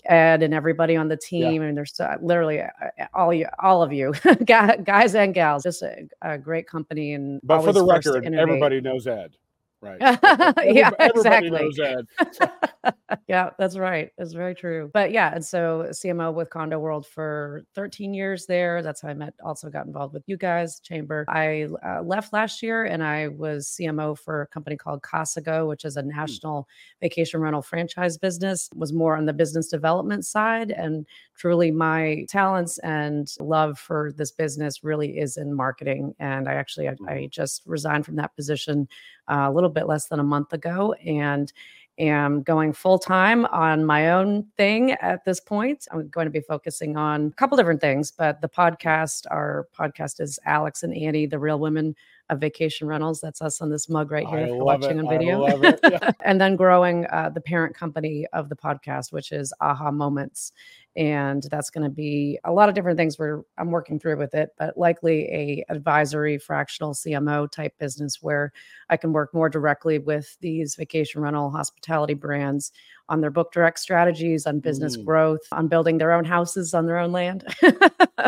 Ed 0.07 0.43
and 0.43 0.53
everybody 0.53 0.95
on 0.95 1.07
the 1.07 1.17
team, 1.17 1.61
yeah. 1.61 1.67
and 1.67 1.77
there's 1.77 1.99
uh, 1.99 2.17
literally 2.21 2.61
uh, 2.61 2.67
uh, 2.99 3.05
all 3.13 3.33
you, 3.33 3.47
all 3.59 3.81
of 3.81 3.91
you, 3.93 4.13
guys 4.45 5.15
and 5.15 5.33
gals. 5.33 5.63
Just 5.63 5.81
a, 5.81 6.07
a 6.21 6.37
great 6.37 6.67
company, 6.67 7.13
and 7.13 7.39
but 7.43 7.63
for 7.63 7.73
the 7.73 7.85
record, 7.85 8.25
everybody 8.25 8.81
knows 8.81 9.07
Ed, 9.07 9.35
right? 9.81 9.99
yeah, 10.63 10.91
exactly. 10.99 11.71
yeah, 13.27 13.49
that's 13.57 13.77
right. 13.77 14.11
That's 14.17 14.33
very 14.33 14.55
true. 14.55 14.89
But 14.93 15.11
yeah, 15.11 15.33
and 15.33 15.43
so 15.43 15.87
CMO 15.91 16.33
with 16.33 16.49
Condo 16.49 16.79
World 16.79 17.05
for 17.05 17.65
13 17.75 18.13
years 18.13 18.45
there. 18.45 18.81
That's 18.81 19.01
how 19.01 19.09
I 19.09 19.13
met. 19.13 19.33
Also 19.43 19.69
got 19.69 19.85
involved 19.85 20.13
with 20.13 20.23
you 20.27 20.37
guys, 20.37 20.79
Chamber. 20.79 21.25
I 21.27 21.67
uh, 21.85 22.01
left 22.01 22.33
last 22.33 22.61
year, 22.61 22.85
and 22.85 23.03
I 23.03 23.27
was 23.29 23.67
CMO 23.67 24.17
for 24.17 24.41
a 24.43 24.47
company 24.47 24.77
called 24.77 25.01
Casago, 25.01 25.67
which 25.67 25.85
is 25.85 25.97
a 25.97 26.03
national 26.03 26.67
vacation 27.01 27.39
rental 27.41 27.61
franchise 27.61 28.17
business. 28.17 28.69
Was 28.75 28.93
more 28.93 29.15
on 29.15 29.25
the 29.25 29.33
business 29.33 29.67
development 29.67 30.25
side, 30.25 30.71
and 30.71 31.05
truly 31.35 31.71
my 31.71 32.25
talents 32.29 32.77
and 32.79 33.31
love 33.39 33.77
for 33.77 34.11
this 34.15 34.31
business 34.31 34.83
really 34.83 35.17
is 35.17 35.37
in 35.37 35.53
marketing. 35.53 36.15
And 36.19 36.47
I 36.47 36.53
actually 36.53 36.87
I, 36.89 36.95
I 37.07 37.27
just 37.31 37.63
resigned 37.65 38.05
from 38.05 38.15
that 38.15 38.35
position 38.35 38.87
a 39.27 39.51
little 39.51 39.69
bit 39.69 39.87
less 39.87 40.07
than 40.07 40.19
a 40.19 40.23
month 40.23 40.53
ago, 40.53 40.93
and 41.05 41.51
am 41.97 42.41
going 42.43 42.73
full 42.73 42.99
time 42.99 43.45
on 43.45 43.85
my 43.85 44.11
own 44.11 44.45
thing 44.57 44.91
at 44.93 45.23
this 45.23 45.39
point. 45.39 45.87
I'm 45.91 46.09
going 46.09 46.25
to 46.25 46.31
be 46.31 46.41
focusing 46.41 46.97
on 46.97 47.27
a 47.27 47.31
couple 47.31 47.57
different 47.57 47.81
things, 47.81 48.11
but 48.11 48.41
the 48.41 48.49
podcast, 48.49 49.25
our 49.31 49.67
podcast 49.77 50.19
is 50.19 50.39
Alex 50.45 50.83
and 50.83 50.93
Annie, 50.93 51.25
the 51.25 51.39
real 51.39 51.59
women 51.59 51.95
of 52.29 52.39
vacation 52.39 52.87
rentals. 52.87 53.21
That's 53.21 53.41
us 53.41 53.61
on 53.61 53.69
this 53.69 53.89
mug 53.89 54.11
right 54.11 54.27
here 54.27 54.47
watching 54.55 54.97
it. 54.97 55.05
on 55.05 55.09
video. 55.09 55.45
Yeah. 55.83 56.11
and 56.25 56.39
then 56.39 56.55
growing 56.55 57.05
uh, 57.07 57.29
the 57.33 57.41
parent 57.41 57.75
company 57.75 58.25
of 58.33 58.49
the 58.49 58.55
podcast, 58.55 59.11
which 59.11 59.31
is 59.31 59.53
Aha 59.61 59.91
Moments 59.91 60.51
and 60.95 61.43
that's 61.51 61.69
going 61.69 61.83
to 61.83 61.89
be 61.89 62.39
a 62.45 62.51
lot 62.51 62.69
of 62.69 62.75
different 62.75 62.97
things 62.97 63.19
where 63.19 63.41
i'm 63.57 63.71
working 63.71 63.99
through 63.99 64.17
with 64.17 64.33
it 64.33 64.51
but 64.57 64.77
likely 64.77 65.25
a 65.25 65.65
advisory 65.69 66.37
fractional 66.37 66.93
cmo 66.93 67.49
type 67.51 67.77
business 67.79 68.21
where 68.21 68.51
i 68.89 68.95
can 68.95 69.11
work 69.11 69.33
more 69.33 69.49
directly 69.49 69.99
with 69.99 70.37
these 70.39 70.75
vacation 70.75 71.21
rental 71.21 71.49
hospitality 71.49 72.13
brands 72.13 72.71
on 73.09 73.21
their 73.21 73.29
book 73.29 73.51
direct 73.51 73.79
strategies 73.79 74.45
on 74.45 74.59
business 74.59 74.97
mm. 74.97 75.05
growth 75.05 75.41
on 75.51 75.67
building 75.67 75.97
their 75.97 76.13
own 76.13 76.23
houses 76.23 76.73
on 76.73 76.85
their 76.85 76.97
own 76.97 77.11
land 77.11 77.43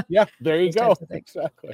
yeah 0.10 0.26
there 0.42 0.62
you 0.62 0.72
go 0.72 0.96
exactly 1.10 1.74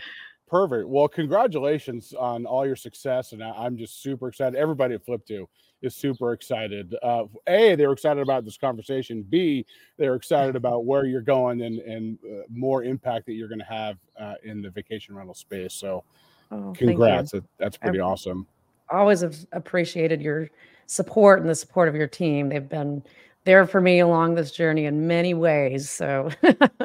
perfect 0.53 0.87
well 0.87 1.07
congratulations 1.07 2.13
on 2.13 2.45
all 2.45 2.63
your 2.63 2.75
success 2.75 3.31
and 3.31 3.41
i'm 3.41 3.75
just 3.75 4.03
super 4.03 4.27
excited 4.27 4.55
everybody 4.55 4.93
at 4.93 5.03
Flip.to 5.03 5.49
is 5.83 5.93
super 5.93 6.31
excited. 6.31 6.95
Uh, 7.03 7.25
a, 7.47 7.75
they're 7.75 7.91
excited 7.91 8.21
about 8.21 8.45
this 8.45 8.57
conversation. 8.57 9.21
B, 9.21 9.65
they're 9.97 10.15
excited 10.15 10.55
about 10.55 10.85
where 10.85 11.05
you're 11.05 11.21
going 11.21 11.61
and 11.61 11.79
and 11.79 12.17
uh, 12.25 12.43
more 12.49 12.83
impact 12.83 13.25
that 13.27 13.33
you're 13.33 13.49
going 13.49 13.59
to 13.59 13.65
have 13.65 13.97
uh, 14.19 14.35
in 14.43 14.61
the 14.61 14.69
vacation 14.69 15.13
rental 15.13 15.35
space. 15.35 15.73
So, 15.73 16.03
oh, 16.51 16.73
congrats! 16.75 17.33
That's 17.59 17.77
pretty 17.77 17.99
I've 17.99 18.07
awesome. 18.07 18.47
Always 18.89 19.21
have 19.21 19.35
appreciated 19.51 20.21
your 20.21 20.49
support 20.87 21.41
and 21.41 21.49
the 21.49 21.55
support 21.55 21.89
of 21.89 21.95
your 21.95 22.07
team. 22.07 22.49
They've 22.49 22.67
been 22.67 23.03
there 23.45 23.67
for 23.67 23.81
me 23.81 23.99
along 23.99 24.35
this 24.35 24.51
journey 24.51 24.85
in 24.85 25.05
many 25.07 25.33
ways. 25.33 25.89
So 25.89 26.29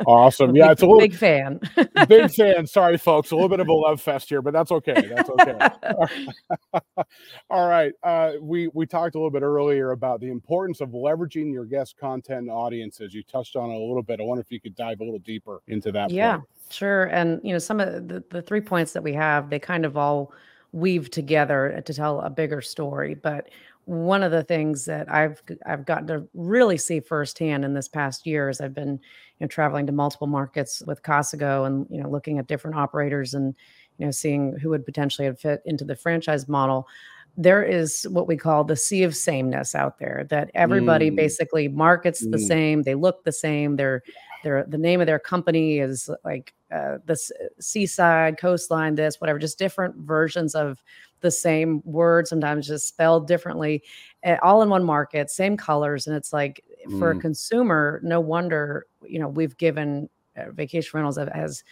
awesome. 0.07 0.57
Yeah, 0.57 0.71
it's 0.73 0.83
a 0.83 0.87
little 0.87 1.01
big 1.01 1.15
fan. 1.15 1.61
big 2.09 2.31
fan. 2.35 2.67
Sorry, 2.67 2.99
folks. 2.99 3.31
A 3.31 3.35
little 3.35 3.49
bit 3.49 3.61
of 3.61 3.69
a 3.69 3.73
love 3.73 4.01
fest 4.01 4.29
here, 4.29 4.43
but 4.43 4.53
that's 4.53 4.73
okay. 4.73 5.13
That's 5.15 5.31
okay. 5.31 6.27
All 7.51 7.69
right. 7.69 7.93
Uh, 8.03 8.33
we 8.41 8.69
we 8.75 8.87
talked 8.87 9.15
a 9.15 9.19
little 9.19 9.31
bit 9.31 9.43
earlier 9.43 9.93
about 9.93 10.21
the 10.21 10.31
importance 10.31 10.81
of 10.81 10.91
leveraging 10.91 11.53
your 11.53 11.65
guest 11.65 11.97
content 11.97 12.41
and 12.41 12.51
audiences. 12.51 13.15
You 13.15 13.23
touched 13.23 13.55
on 13.55 13.71
it 13.71 13.77
a 13.77 13.79
little 13.79 14.03
bit. 14.03 14.21
I 14.21 14.25
wonder 14.25 14.41
if 14.41 14.51
you 14.51 14.61
could 14.61 14.75
dive 14.75 15.01
a 15.01 15.05
little 15.05 15.21
deeper 15.21 15.61
into 15.69 15.93
that. 15.93 16.11
Yeah, 16.11 16.37
point. 16.37 16.49
sure. 16.71 17.05
And 17.05 17.41
you 17.45 17.53
know, 17.53 17.59
some 17.59 17.79
of 17.81 18.09
the, 18.09 18.25
the 18.31 18.43
three 18.43 18.61
points 18.61 18.93
that 18.93 19.03
we 19.03 19.13
have, 19.15 19.51
they 19.51 19.61
kind 19.61 19.85
of 19.85 19.97
all 19.97 20.33
weave 20.73 21.11
together 21.11 21.83
to 21.85 21.95
tell 21.95 22.21
a 22.21 22.31
bigger 22.31 22.61
story. 22.61 23.15
But 23.15 23.49
one 23.89 24.23
of 24.23 24.31
the 24.31 24.45
things 24.45 24.85
that 24.85 25.11
I've 25.11 25.43
I've 25.65 25.87
gotten 25.87 26.07
to 26.09 26.29
really 26.35 26.77
see 26.77 27.01
firsthand 27.01 27.65
in 27.65 27.73
this 27.73 27.89
past 27.89 28.27
year 28.27 28.51
as 28.51 28.61
I've 28.61 28.75
been 28.75 28.93
you 28.93 29.41
know 29.41 29.47
traveling 29.47 29.87
to 29.87 29.93
multiple 29.93 30.27
markets 30.27 30.83
with 30.87 31.03
Casago 31.03 31.67
and 31.67 31.87
you 31.89 32.03
know 32.03 32.11
looking 32.11 32.39
at 32.39 32.49
different 32.49 32.77
operators 32.77 33.33
and 33.33 33.55
you 33.97 34.05
know 34.05 34.11
seeing 34.11 34.55
who 34.61 34.69
would 34.69 34.85
potentially 34.85 35.33
fit 35.37 35.63
into 35.65 35.85
the 35.85 35.97
franchise 35.97 36.49
model 36.49 36.87
there 37.39 37.63
is 37.63 38.07
what 38.11 38.27
we 38.27 38.37
call 38.37 38.63
the 38.63 38.77
sea 38.77 39.05
of 39.05 39.17
sameness 39.17 39.75
out 39.75 39.99
there 39.99 40.27
that 40.29 40.51
everybody 40.55 41.11
mm. 41.11 41.17
basically 41.17 41.69
markets 41.69 42.27
mm. 42.27 42.33
the 42.33 42.39
same 42.39 42.83
they 42.83 42.95
look 42.95 43.25
the 43.25 43.33
same 43.33 43.77
they're 43.77 44.03
their 44.45 44.65
the 44.69 44.79
name 44.79 45.01
of 45.01 45.07
their 45.07 45.19
company 45.19 45.79
is 45.79 46.11
like 46.25 46.53
uh, 46.73 46.99
the 47.07 47.17
seaside 47.61 48.39
coastline 48.39 48.95
this 48.95 49.21
whatever 49.21 49.39
just 49.39 49.59
different 49.59 49.95
versions 49.97 50.55
of 50.55 50.83
the 51.21 51.31
same 51.31 51.83
word, 51.85 52.29
sometimes 52.29 52.67
just 52.67 52.89
spelled 52.89 53.27
differently, 53.27 53.83
eh, 54.23 54.37
all 54.43 54.63
in 54.63 54.69
one 54.69 54.85
market, 54.85 55.31
same 55.31 55.57
colors. 55.57 56.07
And 56.07 56.17
it's 56.17 56.33
like 56.33 56.65
for 56.99 57.15
mm. 57.15 57.19
a 57.19 57.21
consumer, 57.21 58.01
no 58.03 58.21
wonder, 58.21 58.87
you 59.07 59.19
know, 59.19 59.29
we've 59.29 59.57
given 59.57 60.09
uh, 60.37 60.51
vacation 60.53 60.91
rentals 60.95 61.19
as 61.19 61.65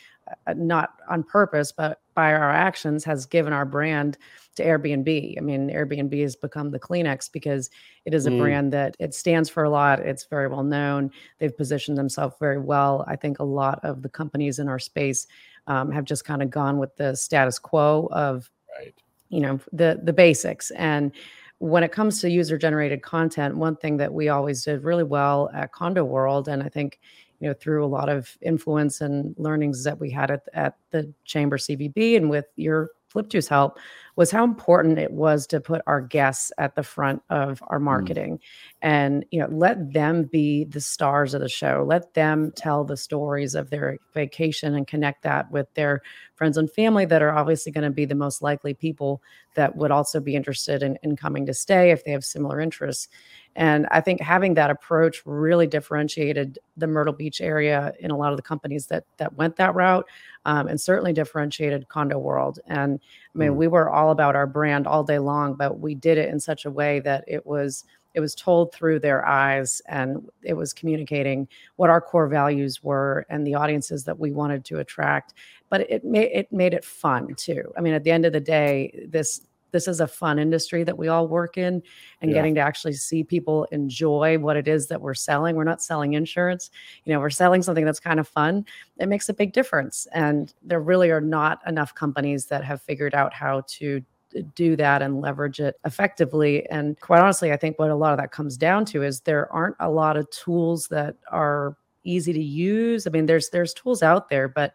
uh, 0.47 0.55
not 0.57 0.95
on 1.09 1.23
purpose, 1.23 1.73
but 1.73 2.01
by 2.15 2.33
our 2.33 2.51
actions 2.51 3.05
has 3.05 3.27
given 3.27 3.53
our 3.53 3.65
brand 3.65 4.19
to 4.57 4.65
Airbnb. 4.65 5.39
I 5.39 5.41
mean, 5.41 5.71
Airbnb 5.71 6.21
has 6.23 6.35
become 6.35 6.71
the 6.71 6.81
Kleenex 6.81 7.31
because 7.31 7.71
it 8.05 8.15
is 8.15 8.27
a 8.27 8.31
mm. 8.31 8.39
brand 8.39 8.73
that 8.73 8.97
it 8.99 9.15
stands 9.15 9.49
for 9.49 9.65
a 9.65 9.71
lot. 9.71 10.01
It's 10.01 10.25
very 10.25 10.49
well 10.49 10.65
known. 10.65 11.11
They've 11.39 11.57
positioned 11.57 11.97
themselves 11.97 12.35
very 12.41 12.59
well. 12.59 13.05
I 13.07 13.17
think 13.17 13.39
a 13.39 13.45
lot 13.45 13.81
of 13.85 14.03
the 14.03 14.09
companies 14.09 14.59
in 14.59 14.69
our 14.69 14.79
space 14.79 15.27
um, 15.67 15.91
have 15.93 16.05
just 16.05 16.25
kind 16.25 16.43
of 16.43 16.51
gone 16.51 16.79
with 16.79 16.97
the 16.97 17.15
status 17.15 17.59
quo 17.59 18.09
of 18.11 18.51
right 18.79 18.95
you 19.37 19.43
know 19.43 19.61
the 19.71 20.01
the 20.03 20.15
basics. 20.15 20.71
And 20.73 21.13
when 21.59 21.83
it 21.83 21.93
comes 21.93 22.21
to 22.21 22.31
user 22.31 22.57
generated 22.59 23.03
content 23.03 23.57
one 23.57 23.77
thing 23.77 23.99
that 23.99 24.13
we 24.13 24.29
always 24.29 24.65
did 24.65 24.83
really 24.83 25.05
well 25.05 25.51
at 25.55 25.73
condo 25.73 26.05
world 26.05 26.49
and 26.49 26.63
i 26.63 26.69
think 26.69 27.01
you 27.41 27.49
know 27.49 27.55
through 27.55 27.83
a 27.83 27.89
lot 27.89 28.11
of 28.11 28.37
influence 28.43 29.01
and 29.01 29.35
learnings 29.39 29.83
that 29.83 29.99
we 29.99 30.11
had 30.11 30.31
at, 30.31 30.43
at 30.53 30.77
the 30.91 31.11
chamber 31.25 31.57
cvb 31.57 32.19
and 32.19 32.29
with 32.29 32.45
your 32.57 32.91
Flip.to's 33.09 33.49
help 33.49 33.79
was 34.17 34.31
how 34.31 34.45
important 34.45 34.99
it 34.99 35.13
was 35.13 35.47
to 35.47 35.61
put 35.61 35.83
our 35.87 36.01
guests 36.01 36.51
at 36.59 36.75
the 36.75 36.83
front 36.83 37.23
of 37.31 37.63
our 37.69 37.79
mm. 37.79 37.83
marketing 37.83 38.39
mm. 38.39 38.41
and 38.83 39.25
you 39.31 39.39
know 39.39 39.49
let 39.51 39.93
them 39.93 40.25
be 40.25 40.65
the 40.65 40.81
stars 40.81 41.35
of 41.35 41.41
the 41.41 41.49
show 41.49 41.85
let 41.87 42.15
them 42.15 42.53
tell 42.57 42.85
the 42.85 42.97
stories 42.97 43.55
of 43.55 43.71
their 43.71 43.99
vacation 44.15 44.75
and 44.75 44.87
connect 44.87 45.23
that 45.23 45.51
with 45.51 45.73
their 45.75 46.03
friends 46.35 46.57
and 46.57 46.71
family 46.71 47.05
that 47.05 47.23
are 47.23 47.35
obviously 47.35 47.71
going 47.71 47.85
to 47.85 47.91
be 47.91 48.05
the 48.05 48.15
most 48.15 48.43
likely 48.43 48.75
people 48.75 49.23
that 49.55 49.77
would 49.77 49.91
also 49.91 50.21
be 50.21 50.35
interested 50.35 50.83
in, 50.83 50.99
in 51.03 51.17
coming 51.17 51.47
to 51.47 51.55
stay 51.55 51.91
if 51.91 52.05
they 52.05 52.11
have 52.11 52.25
similar 52.25 52.61
interests 52.61 53.09
and 53.57 53.87
I 53.91 54.03
think 54.03 54.21
having 54.21 54.55
that 54.55 54.71
approach 54.71 55.23
really 55.25 55.67
differentiated 55.67 56.59
the 56.77 56.87
Myrtle 56.87 57.15
Beach 57.15 57.41
area 57.41 57.95
in 57.99 58.11
a 58.11 58.17
lot 58.17 58.31
of 58.31 58.37
the 58.37 58.43
companies 58.43 58.87
that 58.89 59.05
that 59.17 59.35
went 59.35 59.57
that 59.57 59.75
route, 59.75 60.07
um, 60.45 60.69
and 60.69 60.79
certainly 60.79 61.15
differentiated 61.15 61.89
Condo 61.89 62.19
World. 62.19 62.59
And 62.67 63.01
I 63.35 63.39
mean, 63.39 63.53
mm. 63.53 63.57
we 63.57 63.67
were 63.67 63.89
all 63.91 64.11
about 64.11 64.37
our 64.37 64.47
brand 64.47 64.87
all 64.87 65.03
day 65.03 65.19
long, 65.19 65.55
but 65.55 65.81
we 65.81 65.95
did 65.95 66.19
it 66.19 66.29
in 66.29 66.39
such 66.39 66.67
a 66.67 66.71
way 66.71 67.01
that 67.01 67.25
it 67.27 67.47
was 67.47 67.85
it 68.13 68.21
was 68.21 68.35
told 68.35 68.73
through 68.75 69.01
their 69.01 69.27
eyes, 69.27 69.81
and 69.87 70.29
it 70.43 70.55
was 70.55 70.75
communicating 70.75 71.49
what 71.77 71.89
our 71.89 72.01
core 72.01 72.29
values 72.29 72.83
were 72.83 73.27
and 73.31 73.47
the 73.47 73.55
audiences 73.55 74.05
that 74.05 74.19
we 74.19 74.33
wanted 74.33 74.67
to 74.67 74.79
attract. 74.81 75.33
But 75.71 75.91
it 75.91 76.05
made 76.05 76.31
it 76.33 76.53
made 76.53 76.75
it 76.75 76.85
fun 76.85 77.35
too. 77.37 77.73
I 77.77 77.81
mean, 77.81 77.95
at 77.95 78.05
the 78.05 78.11
end 78.11 78.27
of 78.27 78.35
the 78.35 78.41
day, 78.41 79.07
this 79.09 79.47
this 79.73 79.89
is 79.89 80.01
a 80.01 80.07
fun 80.07 80.39
industry 80.39 80.85
that 80.85 80.97
we 80.97 81.09
all 81.09 81.29
work 81.29 81.59
in 81.59 81.83
and 82.21 82.31
yeah. 82.31 82.37
getting 82.37 82.55
to 82.55 82.61
actually 82.61 82.95
see 82.95 83.25
people 83.25 83.67
enjoy 83.73 84.39
what 84.39 84.57
it 84.57 84.69
is 84.69 84.87
that 84.89 85.01
we're 85.01 85.15
selling. 85.15 85.57
We're 85.57 85.65
not 85.65 85.83
selling 85.83 86.15
insurance. 86.15 86.71
You 87.05 87.13
know 87.13 87.21
we're 87.21 87.31
selling 87.31 87.63
something 87.63 87.85
that's 87.85 88.01
kind 88.01 88.21
of 88.21 88.29
fun. 88.29 88.65
It 88.99 89.09
makes 89.09 89.29
a 89.29 89.35
big 89.35 89.53
difference. 89.53 90.07
And 90.13 90.53
there 90.63 90.81
really 90.81 91.11
are 91.11 91.21
not 91.21 91.61
enough 91.67 91.95
companies 91.95 92.47
that 92.47 92.65
have 92.65 92.83
figured 92.83 93.15
out 93.15 93.33
how 93.33 93.63
to 93.67 94.03
uh, 94.37 94.41
do 94.55 94.77
that 94.77 95.03
and 95.03 95.21
leverage 95.21 95.61
it 95.61 95.77
effectively. 95.85 96.69
And 96.71 96.99
quite 97.01 97.21
honestly 97.21 97.53
i 97.53 97.57
think 97.57 97.79
what 97.79 97.91
a 97.91 97.95
lot 97.95 98.13
of 98.13 98.19
that 98.19 98.33
comes 98.33 98.57
down 98.57 98.85
to 98.87 99.03
is 99.03 99.21
there 99.21 99.53
aren't 99.53 99.77
a 99.81 99.91
lot 99.91 100.17
of 100.17 100.31
tools 100.31 100.89
that 100.89 101.17
are 101.31 101.77
easy 102.05 102.33
to 102.33 102.43
use. 102.43 103.07
I 103.07 103.11
mean 103.11 103.27
there's 103.27 103.51
there's 103.51 103.75
tools 103.75 104.03
out 104.03 104.29
there 104.29 104.49
but 104.49 104.75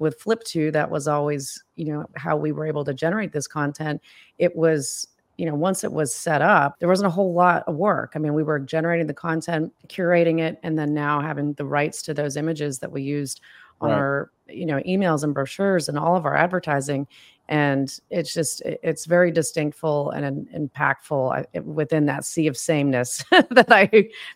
with 0.00 0.18
Flip.to, 0.18 0.72
that 0.72 0.90
was 0.90 1.06
always, 1.06 1.62
you 1.76 1.84
know, 1.84 2.06
how 2.16 2.36
we 2.36 2.50
were 2.50 2.66
able 2.66 2.84
to 2.84 2.94
generate 2.94 3.32
this 3.32 3.46
content. 3.46 4.00
It 4.38 4.56
was, 4.56 5.06
you 5.36 5.46
know, 5.46 5.54
once 5.54 5.84
it 5.84 5.92
was 5.92 6.12
set 6.12 6.42
up, 6.42 6.78
there 6.80 6.88
wasn't 6.88 7.06
a 7.06 7.10
whole 7.10 7.34
lot 7.34 7.62
of 7.68 7.76
work. 7.76 8.12
I 8.16 8.18
mean, 8.18 8.34
we 8.34 8.42
were 8.42 8.58
generating 8.58 9.06
the 9.06 9.14
content, 9.14 9.72
curating 9.86 10.40
it, 10.40 10.58
and 10.62 10.76
then 10.78 10.92
now 10.94 11.20
having 11.20 11.52
the 11.52 11.66
rights 11.66 12.02
to 12.02 12.14
those 12.14 12.36
images 12.36 12.78
that 12.80 12.90
we 12.90 13.02
used 13.02 13.40
on 13.80 13.90
right. 13.90 13.96
our, 13.96 14.30
you 14.48 14.66
know, 14.66 14.78
emails 14.80 15.22
and 15.22 15.34
brochures 15.34 15.88
and 15.88 15.98
all 15.98 16.16
of 16.16 16.26
our 16.26 16.36
advertising 16.36 17.06
and 17.50 17.98
it's 18.10 18.32
just 18.32 18.62
it's 18.64 19.06
very 19.06 19.32
distinctful 19.32 20.10
and 20.12 20.48
impactful 20.50 21.44
within 21.64 22.06
that 22.06 22.24
sea 22.24 22.46
of 22.46 22.56
sameness 22.56 23.24
that 23.30 23.66
i 23.70 23.86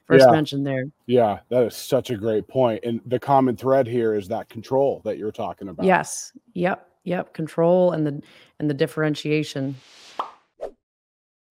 first 0.04 0.26
yeah. 0.26 0.32
mentioned 0.32 0.66
there 0.66 0.84
yeah 1.06 1.38
that 1.48 1.62
is 1.62 1.76
such 1.76 2.10
a 2.10 2.16
great 2.16 2.46
point 2.48 2.82
and 2.84 3.00
the 3.06 3.18
common 3.18 3.56
thread 3.56 3.86
here 3.86 4.14
is 4.14 4.28
that 4.28 4.48
control 4.48 5.00
that 5.04 5.16
you're 5.16 5.32
talking 5.32 5.68
about 5.68 5.86
yes 5.86 6.32
yep 6.54 6.90
yep 7.04 7.32
control 7.32 7.92
and 7.92 8.06
the 8.06 8.20
and 8.58 8.68
the 8.68 8.74
differentiation 8.74 9.74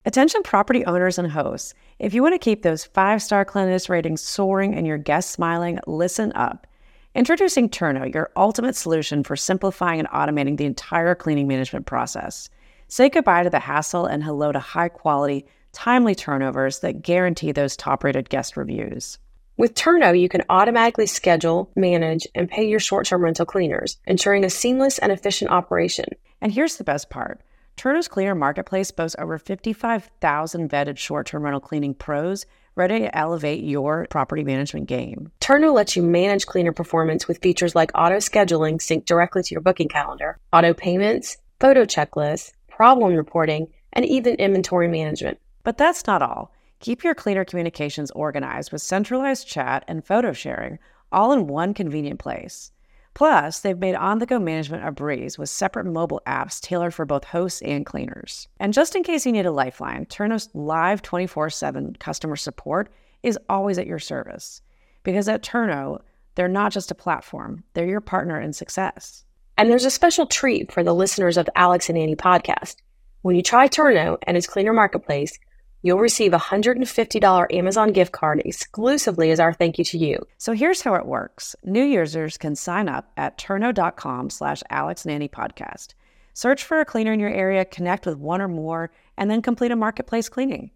Attention 0.06 0.42
property 0.42 0.84
owners 0.84 1.18
and 1.18 1.32
hosts. 1.32 1.72
If 1.98 2.12
you 2.12 2.22
want 2.22 2.34
to 2.34 2.38
keep 2.38 2.62
those 2.62 2.84
five 2.84 3.22
star 3.22 3.42
cleanliness 3.42 3.88
ratings 3.88 4.20
soaring 4.20 4.74
and 4.74 4.86
your 4.86 4.98
guests 4.98 5.32
smiling, 5.32 5.78
listen 5.86 6.30
up. 6.34 6.66
Introducing 7.14 7.68
Turno, 7.68 8.12
your 8.12 8.32
ultimate 8.34 8.74
solution 8.74 9.22
for 9.22 9.36
simplifying 9.36 10.00
and 10.00 10.08
automating 10.08 10.56
the 10.56 10.64
entire 10.64 11.14
cleaning 11.14 11.46
management 11.46 11.86
process. 11.86 12.50
Say 12.88 13.08
goodbye 13.08 13.44
to 13.44 13.50
the 13.50 13.60
hassle 13.60 14.06
and 14.06 14.24
hello 14.24 14.50
to 14.50 14.58
high 14.58 14.88
quality, 14.88 15.46
timely 15.72 16.16
turnovers 16.16 16.80
that 16.80 17.02
guarantee 17.02 17.52
those 17.52 17.76
top 17.76 18.02
rated 18.02 18.30
guest 18.30 18.56
reviews. 18.56 19.18
With 19.56 19.74
Turno, 19.74 20.18
you 20.18 20.28
can 20.28 20.42
automatically 20.50 21.06
schedule, 21.06 21.70
manage, 21.76 22.26
and 22.34 22.50
pay 22.50 22.66
your 22.66 22.80
short 22.80 23.06
term 23.06 23.22
rental 23.22 23.46
cleaners, 23.46 23.96
ensuring 24.08 24.42
a 24.42 24.50
seamless 24.50 24.98
and 24.98 25.12
efficient 25.12 25.52
operation. 25.52 26.06
And 26.40 26.50
here's 26.50 26.78
the 26.78 26.84
best 26.84 27.10
part 27.10 27.40
Turno's 27.76 28.08
Cleaner 28.08 28.34
Marketplace 28.34 28.90
boasts 28.90 29.14
over 29.20 29.38
55,000 29.38 30.68
vetted 30.68 30.98
short 30.98 31.28
term 31.28 31.44
rental 31.44 31.60
cleaning 31.60 31.94
pros 31.94 32.44
ready 32.76 33.00
to 33.00 33.16
elevate 33.16 33.64
your 33.64 34.06
property 34.10 34.44
management 34.44 34.86
game. 34.86 35.30
Turno 35.40 35.72
lets 35.72 35.96
you 35.96 36.02
manage 36.02 36.46
cleaner 36.46 36.72
performance 36.72 37.28
with 37.28 37.42
features 37.42 37.74
like 37.74 37.90
auto 37.94 38.16
scheduling 38.16 38.74
synced 38.78 39.06
directly 39.06 39.42
to 39.42 39.54
your 39.54 39.60
booking 39.60 39.88
calendar, 39.88 40.38
auto 40.52 40.74
payments, 40.74 41.36
photo 41.60 41.84
checklists, 41.84 42.52
problem 42.68 43.14
reporting, 43.14 43.68
and 43.92 44.04
even 44.04 44.34
inventory 44.34 44.88
management. 44.88 45.38
But 45.62 45.78
that's 45.78 46.06
not 46.06 46.22
all. 46.22 46.52
Keep 46.80 47.04
your 47.04 47.14
cleaner 47.14 47.44
communications 47.44 48.10
organized 48.10 48.72
with 48.72 48.82
centralized 48.82 49.46
chat 49.46 49.84
and 49.88 50.04
photo 50.04 50.32
sharing, 50.32 50.78
all 51.10 51.32
in 51.32 51.46
one 51.46 51.72
convenient 51.72 52.18
place. 52.18 52.72
Plus, 53.14 53.60
they've 53.60 53.78
made 53.78 53.94
on 53.94 54.18
the 54.18 54.26
go 54.26 54.40
management 54.40 54.86
a 54.86 54.90
breeze 54.90 55.38
with 55.38 55.48
separate 55.48 55.86
mobile 55.86 56.20
apps 56.26 56.60
tailored 56.60 56.92
for 56.92 57.04
both 57.04 57.24
hosts 57.24 57.62
and 57.62 57.86
cleaners. 57.86 58.48
And 58.58 58.72
just 58.72 58.96
in 58.96 59.04
case 59.04 59.24
you 59.24 59.30
need 59.30 59.46
a 59.46 59.52
lifeline, 59.52 60.06
Turno's 60.06 60.48
live 60.52 61.00
24 61.00 61.50
7 61.50 61.96
customer 62.00 62.36
support 62.36 62.90
is 63.22 63.38
always 63.48 63.78
at 63.78 63.86
your 63.86 64.00
service. 64.00 64.60
Because 65.04 65.28
at 65.28 65.42
Turno, 65.42 66.00
they're 66.34 66.48
not 66.48 66.72
just 66.72 66.90
a 66.90 66.96
platform, 66.96 67.62
they're 67.74 67.86
your 67.86 68.00
partner 68.00 68.40
in 68.40 68.52
success. 68.52 69.24
And 69.56 69.70
there's 69.70 69.84
a 69.84 69.90
special 69.90 70.26
treat 70.26 70.72
for 70.72 70.82
the 70.82 70.94
listeners 70.94 71.36
of 71.36 71.48
Alex 71.54 71.88
and 71.88 71.96
Annie 71.96 72.16
podcast. 72.16 72.76
When 73.22 73.36
you 73.36 73.42
try 73.42 73.68
Turno 73.68 74.18
and 74.24 74.36
its 74.36 74.48
cleaner 74.48 74.72
marketplace, 74.72 75.38
you'll 75.84 75.98
receive 75.98 76.32
a 76.32 76.38
$150 76.38 77.54
Amazon 77.54 77.92
gift 77.92 78.10
card 78.10 78.40
exclusively 78.42 79.30
as 79.30 79.38
our 79.38 79.52
thank 79.52 79.76
you 79.76 79.84
to 79.84 79.98
you. 79.98 80.16
So 80.38 80.52
here's 80.52 80.80
how 80.80 80.94
it 80.94 81.04
works. 81.04 81.54
New 81.62 81.84
users 81.84 82.38
can 82.38 82.56
sign 82.56 82.88
up 82.88 83.12
at 83.18 83.36
turno.com 83.36 84.30
slash 84.30 84.62
Alex 84.70 85.04
and 85.04 85.30
podcast. 85.30 85.92
Search 86.32 86.64
for 86.64 86.80
a 86.80 86.86
cleaner 86.86 87.12
in 87.12 87.20
your 87.20 87.28
area, 87.28 87.66
connect 87.66 88.06
with 88.06 88.16
one 88.16 88.40
or 88.40 88.48
more, 88.48 88.90
and 89.18 89.30
then 89.30 89.42
complete 89.42 89.72
a 89.72 89.76
marketplace 89.76 90.30
cleaning. 90.30 90.70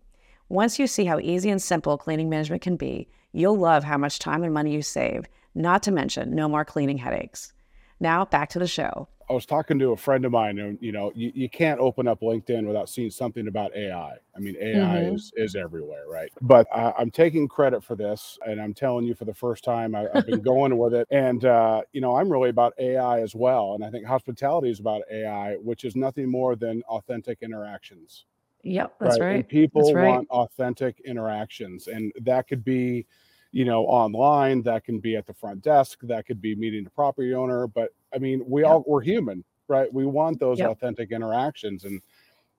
Once 0.51 0.79
you 0.79 0.87
see 0.87 1.07
how 1.07 1.19
easy 1.21 1.49
and 1.49 1.63
simple 1.63 1.97
cleaning 1.97 2.29
management 2.29 2.61
can 2.61 2.77
be, 2.77 3.09
you'll 3.33 3.57
love 3.57 3.85
how 3.85 3.97
much 3.97 4.19
time 4.19 4.45
and 4.45 4.53
money 4.53 4.75
you 4.75 4.83
save, 4.83 5.25
not 5.55 5.83
to 5.83 5.91
mention 5.91 6.35
no 6.35 6.51
more 6.51 6.67
cleaning 6.67 6.99
headaches. 6.99 7.55
Now 8.01 8.25
back 8.25 8.51
to 8.51 8.59
the 8.59 8.67
show. 8.67 9.09
I 9.31 9.35
was 9.35 9.45
talking 9.45 9.79
to 9.81 9.93
a 9.93 9.97
friend 9.97 10.25
of 10.25 10.33
mine, 10.33 10.59
and 10.59 10.79
you 10.81 10.91
know, 10.91 11.13
you, 11.15 11.31
you 11.35 11.51
can't 11.51 11.79
open 11.81 12.09
up 12.09 12.21
LinkedIn 12.21 12.67
without 12.67 12.89
seeing 12.89 13.11
something 13.11 13.47
about 13.47 13.77
AI. 13.77 14.15
I 14.35 14.41
mean, 14.41 14.57
AI 14.59 14.79
mm-hmm. 14.79 15.17
is 15.17 15.33
is 15.37 15.55
everywhere, 15.55 16.05
right? 16.09 16.31
But 16.41 16.67
uh, 16.73 16.93
I'm 16.97 17.11
taking 17.11 17.47
credit 17.47 17.85
for 17.85 17.95
this, 17.95 18.39
and 18.47 18.61
I'm 18.61 18.73
telling 18.73 19.05
you 19.05 19.15
for 19.15 19.27
the 19.27 19.35
first 19.35 19.65
time, 19.65 19.95
I, 19.95 20.07
have 20.15 20.27
been 20.27 20.41
going 20.43 20.79
with 20.79 20.95
it, 20.95 21.07
and 21.11 21.45
uh, 21.45 21.83
you 21.93 22.01
know, 22.01 22.17
I'm 22.17 22.33
really 22.33 22.49
about 22.49 22.73
AI 22.79 23.21
as 23.21 23.35
well, 23.35 23.75
and 23.75 23.85
I 23.85 23.91
think 23.91 24.07
hospitality 24.07 24.71
is 24.71 24.81
about 24.81 25.03
AI, 25.13 25.57
which 25.57 25.85
is 25.85 25.95
nothing 25.95 26.31
more 26.31 26.57
than 26.57 26.83
authentic 26.89 27.43
interactions. 27.43 28.25
Yep, 28.63 28.95
that's 28.99 29.21
right. 29.21 29.35
right. 29.35 29.49
People 29.49 29.93
right. 29.93 30.09
want 30.09 30.29
authentic 30.31 31.01
interactions, 31.05 31.87
and 31.89 32.13
that 32.23 32.49
could 32.49 32.65
be 32.65 33.07
you 33.53 33.65
know 33.65 33.85
online 33.85 34.63
that 34.63 34.85
can 34.85 34.99
be 34.99 35.17
at 35.17 35.27
the 35.27 35.35
front 35.35 35.63
desk 35.63 35.99
that 36.03 36.27
could 36.27 36.41
be 36.41 36.55
meeting 36.55 36.85
the 36.85 36.91
property 36.91 37.35
owner 37.35 37.67
but 37.67 37.91
i 38.15 38.19
mean 38.19 38.43
we 38.47 38.63
yep. 38.63 38.71
all 38.71 38.85
we're 38.87 39.01
human 39.01 39.45
right? 39.69 39.93
We 39.93 40.07
want 40.07 40.41
those 40.41 40.59
yep. 40.59 40.71
authentic 40.71 41.13
interactions 41.13 41.85
and 41.85 42.01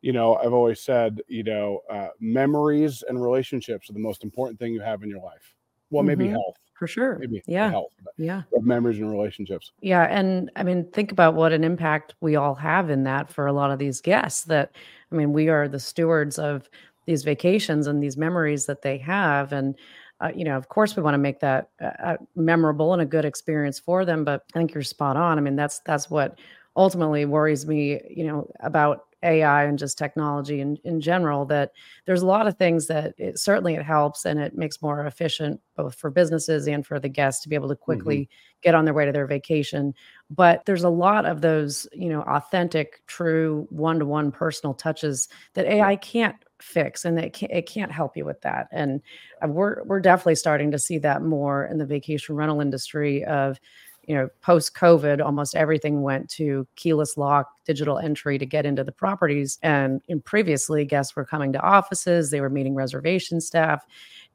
you 0.01 0.13
know 0.13 0.35
i've 0.37 0.53
always 0.53 0.79
said 0.79 1.21
you 1.27 1.43
know 1.43 1.81
uh, 1.89 2.09
memories 2.19 3.03
and 3.07 3.21
relationships 3.21 3.89
are 3.89 3.93
the 3.93 3.99
most 3.99 4.23
important 4.23 4.57
thing 4.59 4.73
you 4.73 4.79
have 4.81 5.03
in 5.03 5.09
your 5.09 5.21
life. 5.21 5.55
Well 5.89 6.03
maybe 6.03 6.25
mm-hmm. 6.25 6.33
health. 6.33 6.55
For 6.77 6.87
sure. 6.87 7.17
Maybe 7.19 7.43
yeah. 7.45 7.69
health 7.69 7.91
yeah. 8.15 8.43
memories 8.61 8.99
and 8.99 9.11
relationships. 9.11 9.73
Yeah 9.81 10.03
and 10.03 10.49
i 10.55 10.63
mean 10.63 10.89
think 10.91 11.11
about 11.11 11.33
what 11.33 11.51
an 11.51 11.63
impact 11.63 12.13
we 12.21 12.35
all 12.35 12.55
have 12.55 12.89
in 12.89 13.03
that 13.03 13.29
for 13.29 13.47
a 13.47 13.53
lot 13.53 13.71
of 13.71 13.79
these 13.79 13.99
guests 13.99 14.45
that 14.45 14.71
i 15.11 15.15
mean 15.15 15.33
we 15.33 15.49
are 15.49 15.67
the 15.67 15.79
stewards 15.79 16.39
of 16.39 16.69
these 17.05 17.23
vacations 17.23 17.87
and 17.87 18.01
these 18.01 18.17
memories 18.17 18.67
that 18.67 18.83
they 18.83 18.97
have 18.97 19.51
and 19.51 19.75
uh, 20.21 20.31
you 20.35 20.43
know, 20.43 20.57
of 20.57 20.67
course, 20.69 20.95
we 20.95 21.03
want 21.03 21.13
to 21.13 21.19
make 21.19 21.39
that 21.39 21.69
uh, 21.81 21.91
uh, 22.03 22.17
memorable 22.35 22.93
and 22.93 23.01
a 23.01 23.05
good 23.05 23.25
experience 23.25 23.79
for 23.79 24.05
them. 24.05 24.23
But 24.23 24.43
I 24.53 24.59
think 24.59 24.73
you're 24.73 24.83
spot 24.83 25.15
on. 25.15 25.37
I 25.37 25.41
mean, 25.41 25.55
that's 25.55 25.79
that's 25.79 26.09
what 26.09 26.39
ultimately 26.75 27.25
worries 27.25 27.65
me. 27.65 28.01
You 28.09 28.27
know, 28.27 28.51
about 28.59 29.05
AI 29.23 29.65
and 29.65 29.77
just 29.77 29.97
technology 29.97 30.61
in, 30.61 30.77
in 30.83 31.01
general. 31.01 31.45
That 31.45 31.71
there's 32.05 32.21
a 32.21 32.27
lot 32.27 32.47
of 32.47 32.57
things 32.57 32.87
that 32.87 33.13
it, 33.17 33.39
certainly 33.39 33.75
it 33.75 33.83
helps 33.83 34.25
and 34.25 34.39
it 34.39 34.55
makes 34.55 34.81
more 34.81 35.05
efficient 35.05 35.59
both 35.75 35.95
for 35.95 36.09
businesses 36.09 36.67
and 36.67 36.85
for 36.85 36.99
the 36.99 37.09
guests 37.09 37.41
to 37.43 37.49
be 37.49 37.55
able 37.55 37.69
to 37.69 37.75
quickly 37.75 38.17
mm-hmm. 38.17 38.59
get 38.61 38.75
on 38.75 38.85
their 38.85 38.93
way 38.93 39.05
to 39.05 39.11
their 39.11 39.27
vacation. 39.27 39.93
But 40.29 40.65
there's 40.65 40.83
a 40.83 40.89
lot 40.89 41.25
of 41.25 41.41
those, 41.41 41.87
you 41.93 42.09
know, 42.09 42.21
authentic, 42.21 43.05
true 43.07 43.67
one-to-one 43.69 44.31
personal 44.31 44.73
touches 44.73 45.27
that 45.53 45.65
AI 45.65 45.95
can't 45.95 46.35
fix 46.61 47.05
and 47.05 47.17
it 47.17 47.33
can't, 47.33 47.51
it 47.51 47.65
can't 47.65 47.91
help 47.91 48.17
you 48.17 48.25
with 48.25 48.41
that 48.41 48.67
and 48.73 49.01
uh, 49.41 49.47
we're 49.47 49.81
we're 49.83 50.01
definitely 50.01 50.35
starting 50.35 50.71
to 50.71 50.77
see 50.77 50.97
that 50.97 51.21
more 51.21 51.65
in 51.67 51.77
the 51.77 51.85
vacation 51.85 52.35
rental 52.35 52.59
industry 52.59 53.23
of 53.23 53.57
you 54.09 54.15
know 54.15 54.27
post 54.41 54.73
covid 54.73 55.23
almost 55.23 55.55
everything 55.55 56.01
went 56.01 56.27
to 56.31 56.67
keyless 56.75 57.15
lock 57.15 57.47
digital 57.63 57.99
entry 57.99 58.39
to 58.39 58.45
get 58.45 58.65
into 58.65 58.83
the 58.83 58.91
properties. 58.91 59.59
And 59.61 60.01
in 60.07 60.19
previously 60.19 60.83
guests 60.83 61.15
were 61.15 61.25
coming 61.25 61.53
to 61.53 61.61
offices 61.61 62.31
they 62.31 62.41
were 62.41 62.49
meeting 62.49 62.73
reservation 62.73 63.39
staff. 63.39 63.85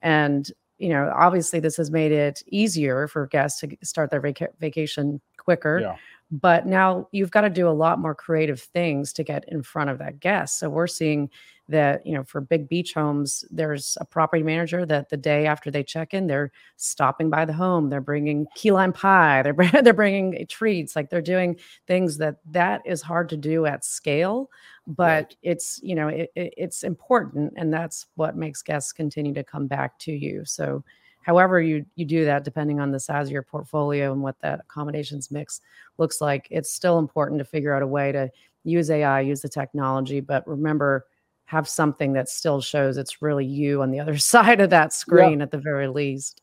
And 0.00 0.48
you 0.78 0.90
know 0.90 1.12
obviously 1.14 1.58
this 1.58 1.76
has 1.76 1.90
made 1.90 2.12
it 2.12 2.42
easier 2.46 3.08
for 3.08 3.26
guests 3.26 3.60
to 3.60 3.76
start 3.82 4.10
their 4.10 4.20
vac- 4.20 4.56
vacation 4.60 5.20
quicker 5.44 5.80
yeah. 5.80 5.96
but 6.30 6.66
now 6.66 7.09
you've 7.12 7.30
got 7.30 7.42
to 7.42 7.50
do 7.50 7.68
a 7.68 7.70
lot 7.70 7.98
more 7.98 8.14
creative 8.14 8.61
things 8.61 9.12
to 9.12 9.22
get 9.22 9.44
in 9.48 9.62
front 9.62 9.90
of 9.90 9.98
that 9.98 10.20
guest. 10.20 10.59
So 10.59 10.68
we're 10.70 10.87
seeing 10.87 11.30
that 11.68 12.04
you 12.07 12.14
know 12.14 12.22
for 12.24 12.42
big 12.42 12.68
beach 12.68 12.92
homes 12.92 13.42
there's 13.50 13.96
a 13.98 14.04
property 14.04 14.42
manager 14.42 14.85
that 14.85 15.09
the 15.09 15.16
day 15.16 15.46
after 15.46 15.70
they 15.70 15.83
check 15.83 16.12
in 16.12 16.26
they're 16.26 16.52
stopping 16.76 17.30
by 17.30 17.46
the 17.46 17.54
home 17.54 17.88
they're 17.88 18.02
bringing 18.02 18.46
key 18.54 18.70
lime 18.70 18.92
pie 18.92 19.40
they're 19.40 19.54
they're 19.83 19.94
bringing 19.94 20.46
treats 20.46 20.94
like 20.94 21.09
they're 21.09 21.22
doing 21.22 21.57
things 21.87 22.18
that 22.18 22.37
that 22.44 22.83
is 22.85 23.00
hard 23.00 23.30
to 23.30 23.37
do 23.38 23.64
at 23.64 23.83
scale 23.83 24.50
but 24.87 25.24
right. 25.24 25.37
it's 25.42 25.80
you 25.83 25.94
know 25.94 26.09
it, 26.09 26.30
it, 26.35 26.54
it's 26.57 26.85
important 26.85 27.52
and 27.57 27.72
that's 27.72 28.07
what 28.16 28.37
makes 28.37 28.62
guests 28.62 28.92
continue 28.92 29.33
to 29.33 29.44
come 29.44 29.66
back 29.66 29.98
to 29.98 30.12
you. 30.12 30.44
So 30.44 30.85
however 31.24 31.60
you 31.60 31.84
you 31.96 32.04
do 32.04 32.24
that 32.24 32.44
depending 32.44 32.80
on 32.80 32.90
the 32.90 33.00
size 33.00 33.26
of 33.26 33.32
your 33.32 33.42
portfolio 33.42 34.12
and 34.12 34.22
what 34.22 34.38
that 34.40 34.60
accommodations 34.60 35.30
mix 35.30 35.60
looks 35.98 36.20
like 36.20 36.46
it's 36.50 36.72
still 36.72 36.98
important 36.98 37.38
to 37.38 37.44
figure 37.44 37.74
out 37.74 37.82
a 37.82 37.87
way 37.87 38.12
to 38.12 38.30
use 38.62 38.90
ai 38.90 39.20
use 39.20 39.40
the 39.40 39.48
technology 39.48 40.20
but 40.20 40.46
remember 40.46 41.06
have 41.46 41.68
something 41.68 42.12
that 42.14 42.28
still 42.28 42.60
shows 42.60 42.96
it's 42.96 43.20
really 43.22 43.44
you 43.44 43.82
on 43.82 43.90
the 43.90 44.00
other 44.00 44.16
side 44.32 44.60
of 44.60 44.70
that 44.70 44.92
screen 44.92 45.42
at 45.42 45.50
the 45.50 45.58
very 45.58 45.88
least. 45.88 46.40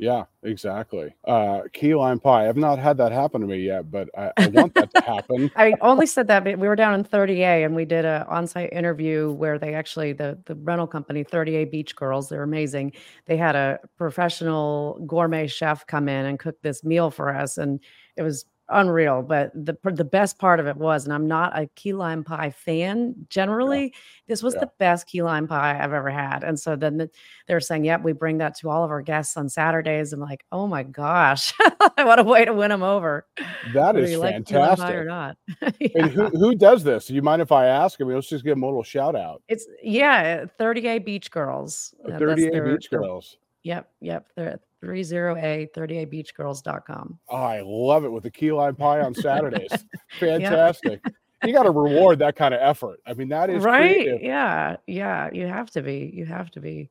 Yeah, 0.00 0.26
exactly. 0.44 1.12
Uh, 1.24 1.62
key 1.72 1.92
lime 1.92 2.20
pie. 2.20 2.48
I've 2.48 2.56
not 2.56 2.78
had 2.78 2.96
that 2.98 3.10
happen 3.10 3.40
to 3.40 3.48
me 3.48 3.58
yet, 3.58 3.90
but 3.90 4.08
I, 4.16 4.30
I 4.36 4.46
want 4.46 4.72
that 4.74 4.94
to 4.94 5.00
happen. 5.00 5.50
I 5.56 5.74
only 5.80 6.06
said 6.06 6.28
that 6.28 6.44
we 6.44 6.68
were 6.68 6.76
down 6.76 6.94
in 6.94 7.02
30A 7.02 7.64
and 7.66 7.74
we 7.74 7.84
did 7.84 8.04
an 8.04 8.22
on-site 8.28 8.72
interview 8.72 9.32
where 9.32 9.58
they 9.58 9.74
actually 9.74 10.12
the 10.12 10.38
the 10.46 10.54
rental 10.54 10.86
company 10.86 11.24
30A 11.24 11.72
Beach 11.72 11.96
Girls. 11.96 12.28
They're 12.28 12.44
amazing. 12.44 12.92
They 13.26 13.36
had 13.36 13.56
a 13.56 13.80
professional 13.96 15.02
gourmet 15.04 15.48
chef 15.48 15.84
come 15.88 16.08
in 16.08 16.26
and 16.26 16.38
cook 16.38 16.62
this 16.62 16.84
meal 16.84 17.10
for 17.10 17.34
us, 17.34 17.58
and 17.58 17.80
it 18.16 18.22
was 18.22 18.44
unreal. 18.70 19.22
But 19.22 19.52
the 19.54 19.76
the 19.84 20.04
best 20.04 20.38
part 20.38 20.60
of 20.60 20.66
it 20.66 20.76
was, 20.76 21.04
and 21.04 21.12
I'm 21.12 21.26
not 21.26 21.58
a 21.58 21.66
key 21.74 21.92
lime 21.92 22.24
pie 22.24 22.50
fan 22.50 23.14
generally. 23.28 23.84
Yeah. 23.84 23.90
This 24.28 24.42
was 24.42 24.54
yeah. 24.54 24.60
the 24.60 24.70
best 24.78 25.06
key 25.06 25.22
lime 25.22 25.46
pie 25.46 25.82
I've 25.82 25.92
ever 25.92 26.10
had. 26.10 26.44
And 26.44 26.58
so 26.58 26.76
then 26.76 26.98
the, 26.98 27.10
they're 27.46 27.60
saying, 27.60 27.84
"Yep, 27.84 28.02
we 28.02 28.12
bring 28.12 28.38
that 28.38 28.56
to 28.58 28.70
all 28.70 28.84
of 28.84 28.90
our 28.90 29.02
guests 29.02 29.36
on 29.36 29.48
Saturdays." 29.48 30.12
I'm 30.12 30.20
like, 30.20 30.44
"Oh 30.52 30.66
my 30.66 30.82
gosh, 30.82 31.52
what 31.96 32.18
a 32.18 32.24
way 32.24 32.44
to 32.44 32.52
win 32.52 32.70
them 32.70 32.82
over!" 32.82 33.26
That 33.72 33.96
is 33.96 34.18
fantastic. 34.20 34.84
Like 34.84 34.94
or 34.94 35.04
not? 35.04 35.36
yeah. 35.80 35.88
And 35.94 36.10
who 36.10 36.28
who 36.28 36.54
does 36.54 36.84
this? 36.84 37.06
Do 37.06 37.14
you 37.14 37.22
mind 37.22 37.42
if 37.42 37.52
I 37.52 37.66
ask? 37.66 38.00
I 38.00 38.04
mean, 38.04 38.14
let's 38.14 38.28
just 38.28 38.44
give 38.44 38.52
them 38.52 38.62
a 38.62 38.66
little 38.66 38.82
shout 38.82 39.16
out. 39.16 39.42
It's 39.48 39.66
yeah, 39.82 40.44
30A 40.58 41.04
Beach 41.04 41.30
Girls. 41.30 41.94
30A 42.06 42.60
uh, 42.60 42.74
Beach 42.74 42.90
Girls. 42.90 43.36
Yep, 43.64 43.90
yep. 44.00 44.28
They're 44.36 44.60
30A 44.82 45.68
30abeachgirls.com. 45.72 47.18
Oh, 47.28 47.36
I 47.36 47.62
love 47.64 48.04
it 48.04 48.10
with 48.10 48.22
the 48.22 48.30
key 48.30 48.52
lime 48.52 48.76
pie 48.76 49.00
on 49.00 49.14
Saturdays. 49.14 49.70
Fantastic. 50.20 51.04
you 51.44 51.52
got 51.52 51.64
to 51.64 51.70
reward 51.70 52.18
that 52.20 52.36
kind 52.36 52.54
of 52.54 52.60
effort. 52.60 53.00
I 53.06 53.14
mean, 53.14 53.28
that 53.28 53.50
is 53.50 53.64
right. 53.64 53.94
creative. 53.94 54.22
Yeah. 54.22 54.76
Yeah. 54.86 55.30
You 55.32 55.46
have 55.46 55.70
to 55.72 55.82
be. 55.82 56.10
You 56.14 56.26
have 56.26 56.50
to 56.52 56.60
be. 56.60 56.90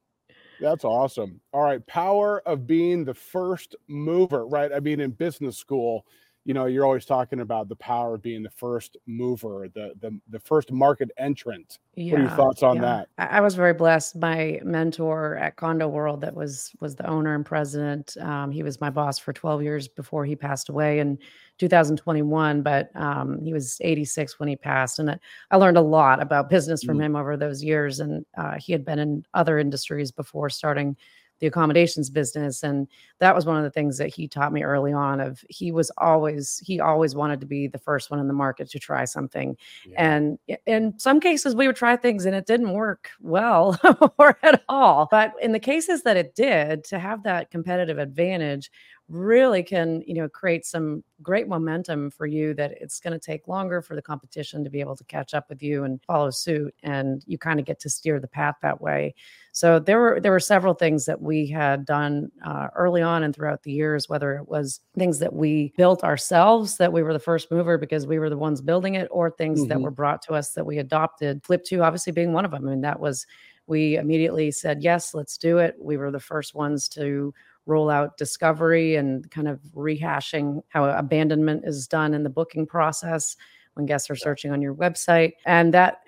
That's 0.59 0.83
awesome. 0.83 1.39
All 1.53 1.61
right. 1.61 1.85
Power 1.87 2.41
of 2.45 2.65
being 2.65 3.05
the 3.05 3.13
first 3.13 3.75
mover, 3.87 4.47
right? 4.47 4.71
I 4.73 4.79
mean, 4.79 4.99
in 4.99 5.11
business 5.11 5.57
school, 5.57 6.05
you 6.47 6.53
know, 6.53 6.65
you're 6.65 6.85
always 6.85 7.03
talking 7.03 7.41
about 7.41 7.67
the 7.67 7.75
power 7.75 8.15
of 8.15 8.21
being 8.21 8.41
the 8.41 8.49
first 8.49 8.95
mover, 9.05 9.67
the 9.73 9.91
the, 9.99 10.17
the 10.29 10.39
first 10.39 10.71
market 10.71 11.11
entrant. 11.17 11.79
Yeah, 11.95 12.13
what 12.13 12.21
are 12.21 12.23
your 12.23 12.35
thoughts 12.37 12.63
on 12.63 12.77
yeah. 12.77 12.81
that? 12.83 13.09
I, 13.17 13.41
was 13.41 13.53
very 13.53 13.73
blessed. 13.73 14.15
My 14.15 14.61
mentor 14.63 15.35
at 15.35 15.57
Condo 15.57 15.89
World, 15.89 16.21
that 16.21 16.33
was 16.33 16.71
was 16.79 16.95
the 16.95 17.05
owner 17.05 17.35
and 17.35 17.45
president. 17.45 18.15
Um, 18.21 18.49
he 18.49 18.63
was 18.63 18.79
my 18.79 18.89
boss 18.89 19.19
for 19.19 19.33
12 19.33 19.61
years 19.61 19.89
before 19.89 20.23
he 20.23 20.37
passed 20.37 20.69
away 20.69 20.99
in 20.99 21.19
2021. 21.57 22.61
But 22.61 22.95
um, 22.95 23.43
he 23.43 23.51
was 23.51 23.77
86 23.81 24.39
when 24.39 24.47
he 24.47 24.55
passed, 24.55 24.99
and 24.99 25.11
I, 25.11 25.19
I 25.51 25.57
learned 25.57 25.77
a 25.77 25.81
lot 25.81 26.21
about 26.21 26.49
business 26.49 26.81
from 26.81 26.97
Mm. 26.97 27.03
him 27.03 27.15
over 27.17 27.35
those 27.35 27.61
years. 27.61 27.99
And 27.99 28.25
uh, 28.37 28.55
he 28.57 28.71
had 28.71 28.85
been 28.85 28.99
in 28.99 29.25
other 29.33 29.59
industries 29.59 30.11
before 30.13 30.49
starting 30.49 30.95
the 31.39 31.47
accommodations 31.47 32.09
business 32.09 32.63
and 32.63 32.87
that 33.19 33.35
was 33.35 33.45
one 33.45 33.57
of 33.57 33.63
the 33.63 33.69
things 33.71 33.97
that 33.97 34.13
he 34.13 34.27
taught 34.27 34.51
me 34.53 34.63
early 34.63 34.91
on 34.93 35.19
of 35.19 35.43
he 35.49 35.71
was 35.71 35.91
always 35.97 36.61
he 36.65 36.79
always 36.79 37.15
wanted 37.15 37.39
to 37.39 37.45
be 37.45 37.67
the 37.67 37.77
first 37.77 38.09
one 38.09 38.19
in 38.19 38.27
the 38.27 38.33
market 38.33 38.69
to 38.69 38.79
try 38.79 39.05
something 39.05 39.55
Yeah. 39.85 40.15
and 40.15 40.39
in 40.65 40.97
some 40.97 41.19
cases 41.19 41.55
we 41.55 41.67
would 41.67 41.75
try 41.75 41.95
things 41.95 42.25
and 42.25 42.35
it 42.35 42.45
didn't 42.45 42.73
work 42.73 43.09
well 43.21 43.79
or 44.17 44.37
at 44.43 44.63
all 44.69 45.07
but 45.11 45.33
in 45.41 45.51
the 45.51 45.59
cases 45.59 46.03
that 46.03 46.17
it 46.17 46.35
did 46.35 46.83
to 46.85 46.99
have 46.99 47.23
that 47.23 47.51
competitive 47.51 47.97
advantage 47.99 48.71
really 49.09 49.63
can 49.63 50.01
you 50.05 50.13
know 50.15 50.27
create 50.27 50.65
some 50.65 51.03
great 51.21 51.47
momentum 51.47 52.11
for 52.11 52.25
you 52.25 52.53
that 52.53 52.71
it's 52.81 52.99
going 52.99 53.13
to 53.13 53.19
take 53.19 53.47
longer 53.47 53.81
for 53.81 53.95
the 53.95 54.01
competition 54.01 54.63
to 54.63 54.69
be 54.69 54.81
able 54.81 54.95
to 54.95 55.03
catch 55.05 55.33
up 55.33 55.47
with 55.49 55.63
you 55.63 55.85
and 55.85 56.01
follow 56.03 56.29
suit 56.29 56.73
and 56.83 57.23
you 57.25 57.37
kind 57.37 57.59
of 57.59 57.65
get 57.65 57.79
to 57.79 57.89
steer 57.89 58.19
the 58.19 58.27
path 58.27 58.55
that 58.61 58.81
way 58.81 59.13
so 59.53 59.79
there 59.79 59.99
were 59.99 60.19
there 60.19 60.31
were 60.31 60.39
several 60.39 60.73
things 60.73 61.05
that 61.05 61.21
we 61.21 61.47
had 61.47 61.85
done 61.85 62.29
uh, 62.45 62.67
early 62.75 63.01
on 63.01 63.23
and 63.23 63.33
throughout 63.35 63.63
the 63.63 63.71
years, 63.71 64.07
whether 64.07 64.35
it 64.35 64.47
was 64.47 64.81
things 64.95 65.17
that 65.17 65.33
we 65.33 65.73
built 65.77 66.03
ourselves 66.03 66.77
that 66.77 66.93
we 66.93 67.01
were 67.01 67.13
the 67.13 67.17
first 67.19 67.49
mover 67.49 67.75
because 67.77 68.05
we 68.05 68.19
were 68.19 68.29
the 68.29 68.37
ones 68.37 68.61
building 68.61 68.93
it, 68.93 69.07
or 69.09 69.31
things 69.31 69.65
that 69.65 69.79
Mhm. 69.79 69.81
were 69.81 69.89
brought 69.89 70.21
to 70.23 70.33
us 70.33 70.53
that 70.53 70.65
we 70.67 70.77
adopted. 70.77 71.43
Flip.to 71.43 71.81
obviously 71.81 72.11
being 72.13 72.33
one 72.33 72.45
of 72.45 72.51
them. 72.51 72.67
I 72.67 72.69
mean, 72.71 72.81
that 72.81 72.99
was 72.99 73.25
we 73.65 73.97
immediately 73.97 74.51
said 74.51 74.83
yes, 74.83 75.13
let's 75.15 75.37
do 75.39 75.57
it. 75.57 75.75
We 75.81 75.97
were 75.97 76.11
the 76.11 76.19
first 76.19 76.53
ones 76.53 76.87
to 76.89 77.33
roll 77.67 77.89
out 77.89 78.17
discovery 78.17 78.95
and 78.95 79.29
kind 79.29 79.47
of 79.47 79.59
rehashing 79.75 80.61
how 80.69 80.85
abandonment 80.85 81.63
is 81.65 81.87
done 81.87 82.13
in 82.13 82.23
the 82.23 82.29
booking 82.29 82.65
process 82.65 83.35
when 83.77 83.85
guests 83.85 84.09
are 84.09 84.15
searching 84.15 84.51
on 84.51 84.61
your 84.61 84.75
website. 84.75 85.33
And 85.45 85.73
that 85.73 85.99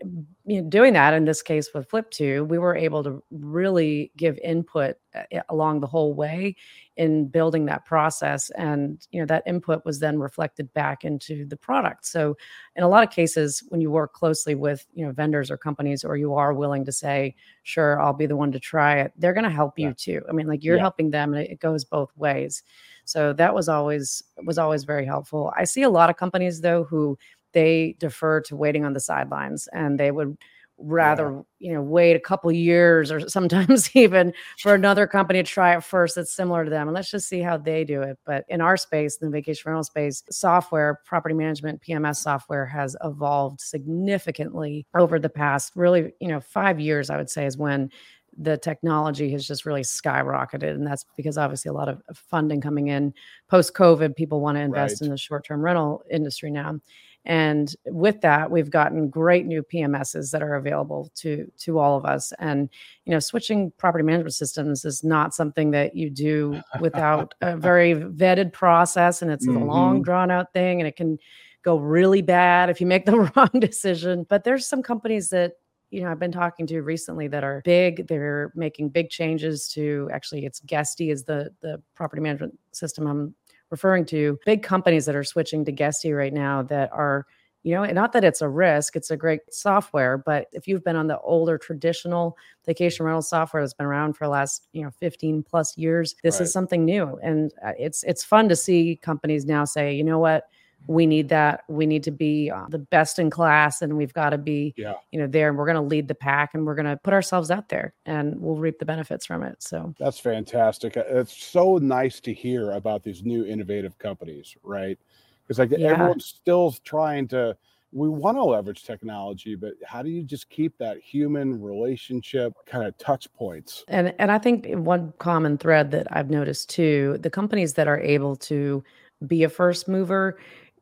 you 0.45 0.62
know, 0.62 0.69
doing 0.69 0.93
that 0.93 1.13
in 1.13 1.25
this 1.25 1.41
case 1.43 1.69
with 1.73 1.88
Flip.to 1.89 2.43
we 2.45 2.58
were 2.58 2.75
able 2.75 3.03
to 3.03 3.23
really 3.32 4.12
give 4.17 4.38
input 4.43 4.95
uh, 5.13 5.41
along 5.49 5.79
the 5.79 5.88
whole 5.88 6.13
way 6.13 6.55
in 6.97 7.27
building 7.27 7.65
that 7.65 7.86
process. 7.86 8.49
And 8.51 9.05
you 9.12 9.19
know 9.21 9.25
that 9.27 9.43
input 9.45 9.86
was 9.86 9.99
then 9.99 10.17
reflected 10.19 10.73
back 10.73 11.05
into 11.05 11.45
the 11.45 11.55
product. 11.58 12.05
So 12.08 12.36
in 12.75 12.84
a 12.84 12.88
lot 12.89 13.03
of 13.03 13.12
cases 13.13 13.63
when 13.69 13.79
you 13.79 13.91
work 13.91 14.13
closely 14.13 14.55
with 14.55 14.86
you 14.93 15.05
know 15.05 15.12
vendors 15.12 15.51
or 15.51 15.58
companies 15.58 16.03
or 16.03 16.17
you 16.17 16.34
are 16.34 16.53
willing 16.53 16.84
to 16.86 16.91
say 16.91 17.36
sure 17.63 18.01
i'll 18.01 18.13
be 18.13 18.25
the 18.25 18.36
one 18.36 18.51
to 18.51 18.60
try 18.60 18.99
it 18.99 19.12
they're 19.17 19.34
going 19.34 19.43
to 19.43 19.49
help 19.49 19.77
you 19.77 19.88
Yeah. 19.88 19.93
too. 19.97 20.21
I 20.27 20.32
mean 20.32 20.47
like 20.47 20.63
you're 20.63 20.75
Yeah. 20.77 20.82
helping 20.82 21.12
them 21.12 21.34
and 21.34 21.43
it 21.45 21.60
goes 21.60 21.86
both 21.86 22.12
ways. 22.17 22.63
So 23.05 23.34
that 23.34 23.53
was 23.55 23.67
always 23.69 24.21
was 24.45 24.58
always 24.58 24.84
very 24.84 25.05
helpful. 25.05 25.51
I 25.58 25.63
see 25.65 25.82
a 25.84 25.89
lot 25.89 26.10
of 26.10 26.17
companies 26.17 26.62
though 26.62 26.84
who 26.84 27.17
they 27.53 27.95
defer 27.99 28.41
to 28.41 28.55
waiting 28.55 28.85
on 28.85 28.93
the 28.93 28.99
sidelines 28.99 29.67
and 29.73 29.99
they 29.99 30.12
would 30.12 30.38
rather 30.81 31.43
you 31.57 31.73
know 31.73 31.81
wait 31.81 32.15
a 32.15 32.19
couple 32.21 32.49
years 32.53 33.12
or 33.12 33.27
sometimes 33.27 33.89
even 33.97 34.31
for 34.59 34.73
another 34.73 35.05
company 35.05 35.43
to 35.43 35.49
try 35.49 35.75
it 35.75 35.83
first 35.83 36.15
that's 36.15 36.33
similar 36.33 36.63
to 36.63 36.69
them 36.69 36.88
and 36.88 36.95
let's 36.95 37.12
just 37.12 37.27
see 37.27 37.41
how 37.41 37.57
they 37.57 37.83
do 37.83 38.01
it 38.01 38.17
but 38.25 38.45
in 38.47 38.62
our 38.62 38.77
space 38.77 39.17
in 39.17 39.27
the 39.27 39.31
vacation 39.38 39.63
rental 39.65 39.83
space 39.83 40.23
software 40.31 41.01
property 41.05 41.35
management 41.35 41.81
pms 41.81 42.15
software 42.15 42.65
has 42.65 42.95
evolved 43.03 43.59
significantly 43.59 44.85
over 44.97 45.19
the 45.19 45.29
past 45.29 45.73
really 45.75 46.13
you 46.21 46.29
know 46.29 46.39
five 46.39 46.79
years 46.79 47.09
i 47.09 47.17
would 47.17 47.29
say 47.29 47.45
is 47.45 47.57
when 47.57 47.89
the 48.38 48.55
technology 48.57 49.31
has 49.31 49.45
just 49.45 49.65
really 49.65 49.81
skyrocketed 49.81 50.69
and 50.71 50.88
that's 50.88 51.05
because 51.17 51.38
obviously 51.38 51.67
a 51.67 51.73
lot 51.73 51.89
of 51.89 52.01
funding 52.13 52.62
coming 52.62 52.88
in 52.88 53.13
post 53.49 53.73
covid 53.73 54.15
people 54.15 54.39
want 54.39 54.55
to 54.55 54.62
invest 54.62 55.01
Right. 55.01 55.07
in 55.07 55.12
the 55.12 55.17
short-term 55.17 55.62
rental 55.62 56.03
industry 56.09 56.51
now 56.51 56.79
and 57.25 57.75
with 57.88 58.21
that 58.21 58.49
we've 58.49 58.69
gotten 58.69 59.10
great 59.10 59.45
new 59.45 59.62
pms's 59.62 60.32
that 60.32 60.41
are 60.41 60.55
available 60.55 61.12
to 61.15 61.51
to 61.58 61.77
all 61.77 61.97
of 61.97 62.05
us 62.05 62.32
and 62.39 62.69
you 63.05 63.12
know 63.12 63.19
switching 63.19 63.71
property 63.77 64.03
management 64.03 64.34
systems 64.34 64.86
is 64.86 65.03
not 65.03 65.34
something 65.34 65.71
that 65.71 65.95
you 65.95 66.10
do 66.10 66.62
without 66.79 67.34
a 67.41 67.58
very 67.58 67.93
vetted 67.93 68.53
process 68.53 69.21
and 69.21 69.29
it's 69.32 69.47
a 69.47 69.51
long 69.51 69.99
Mhm. 69.99 70.03
drawn 70.05 70.32
out 70.32 70.53
thing 70.53 70.79
and 70.79 70.88
it 70.88 70.95
can 70.95 71.17
go 71.63 71.77
really 71.77 72.21
bad 72.21 72.69
if 72.69 72.79
you 72.79 72.88
make 72.88 73.05
the 73.05 73.19
wrong 73.36 73.49
decision 73.60 74.25
but 74.29 74.43
there's 74.45 74.65
some 74.65 74.82
companies 74.82 75.29
that 75.29 75.53
you 75.91 76.01
know 76.01 76.10
I've 76.12 76.19
been 76.19 76.32
talking 76.32 76.67
to 76.67 76.82
recently 76.84 77.27
that 77.29 77.43
are 77.43 77.63
big. 77.65 78.08
They're 78.08 78.51
making 78.55 78.89
big 78.89 79.10
changes 79.10 79.67
to 79.69 80.08
actually 80.13 80.45
it's 80.45 80.60
Guesty 80.60 81.10
is 81.10 81.23
the 81.23 81.49
the 81.62 81.82
property 81.95 82.21
management 82.21 82.58
system 82.71 83.08
I'm 83.08 83.34
referring 83.71 84.05
to. 84.05 84.39
Big 84.45 84.63
companies 84.63 85.05
that 85.05 85.15
are 85.15 85.23
switching 85.23 85.65
to 85.65 85.71
Guesty 85.71 86.12
right 86.13 86.34
now 86.34 86.63
that 86.63 86.89
are 86.91 87.25
you 87.63 87.75
know, 87.75 87.84
not 87.88 88.13
that 88.13 88.23
it's 88.23 88.41
a 88.41 88.47
risk, 88.47 88.95
it's 88.95 89.12
a 89.12 89.17
great 89.17 89.41
software, 89.51 90.17
but 90.17 90.47
if 90.53 90.65
you've 90.65 90.84
been 90.84 90.95
on 90.95 91.08
the 91.08 91.19
older 91.19 91.58
traditional 91.58 92.38
vacation 92.65 93.05
rental 93.05 93.21
software 93.21 93.62
that's 93.62 93.73
been 93.73 93.86
around 93.86 94.13
for 94.13 94.23
the 94.25 94.29
last, 94.29 94.69
you 94.71 94.82
know, 94.82 94.89
15 94.91 95.43
plus 95.43 95.77
years, 95.77 96.15
this 96.23 96.36
Right. 96.36 96.43
is 96.45 96.53
something 96.53 96.86
new 96.86 97.19
and 97.21 97.51
uh, 97.63 97.73
it's 97.77 98.03
it's 98.03 98.23
fun 98.23 98.47
to 98.47 98.55
see 98.55 98.95
companies 99.01 99.45
now 99.45 99.65
say, 99.65 99.93
you 99.93 100.05
know 100.05 100.19
what, 100.19 100.45
we 100.87 101.05
need 101.05 101.29
that. 101.29 101.63
We 101.67 101.85
need 101.85 102.03
to 102.03 102.11
be 102.11 102.49
uh, 102.49 102.65
the 102.69 102.79
best 102.79 103.19
in 103.19 103.29
class 103.29 103.81
and 103.81 103.95
we've 103.95 104.13
got 104.13 104.31
to 104.31 104.37
be 104.37 104.73
Yeah. 104.77 104.95
you 105.11 105.19
know 105.19 105.27
there 105.27 105.49
and 105.49 105.57
we're 105.57 105.65
going 105.65 105.75
to 105.75 105.81
lead 105.81 106.07
the 106.07 106.15
pack 106.15 106.51
and 106.53 106.65
we're 106.65 106.75
going 106.75 106.87
to 106.87 106.97
put 106.97 107.13
ourselves 107.13 107.51
out 107.51 107.69
there 107.69 107.93
and 108.05 108.39
we'll 108.39 108.55
reap 108.55 108.79
the 108.79 108.85
benefits 108.85 109.25
from 109.25 109.43
it 109.43 109.61
so 109.61 109.93
That's 109.99 110.19
fantastic. 110.19 110.97
Uh, 110.97 111.03
It's 111.07 111.35
so 111.35 111.77
nice 111.77 112.19
to 112.21 112.33
hear 112.33 112.71
about 112.71 113.03
these 113.03 113.23
new 113.23 113.45
innovative 113.45 113.97
companies, 113.99 114.55
right? 114.63 114.97
Because 115.43 115.59
like 115.59 115.71
Yeah. 115.71 115.89
everyone's 115.91 116.25
still 116.25 116.71
trying 116.83 117.27
to. 117.29 117.55
We 117.91 118.07
want 118.07 118.37
to 118.37 118.43
leverage 118.43 118.83
technology, 118.83 119.55
but 119.55 119.73
how 119.83 120.03
do 120.03 120.09
you 120.11 120.21
just 120.21 120.47
keep 120.51 120.77
that 120.77 120.99
human 120.99 121.59
relationship 121.59 122.53
kind 122.67 122.85
of 122.85 122.95
touch 122.99 123.31
points? 123.33 123.83
and 123.87 124.13
and 124.19 124.31
i 124.31 124.37
think 124.37 124.67
one 124.75 125.11
common 125.17 125.57
thread 125.57 125.89
that 125.89 126.05
i've 126.11 126.29
noticed 126.29 126.69
too 126.69 127.17
the 127.21 127.29
companies 127.31 127.73
that 127.73 127.87
are 127.87 127.99
able 127.99 128.35
to 128.35 128.83
be 129.25 129.43
a 129.43 129.49
first 129.49 129.87
mover 129.87 130.37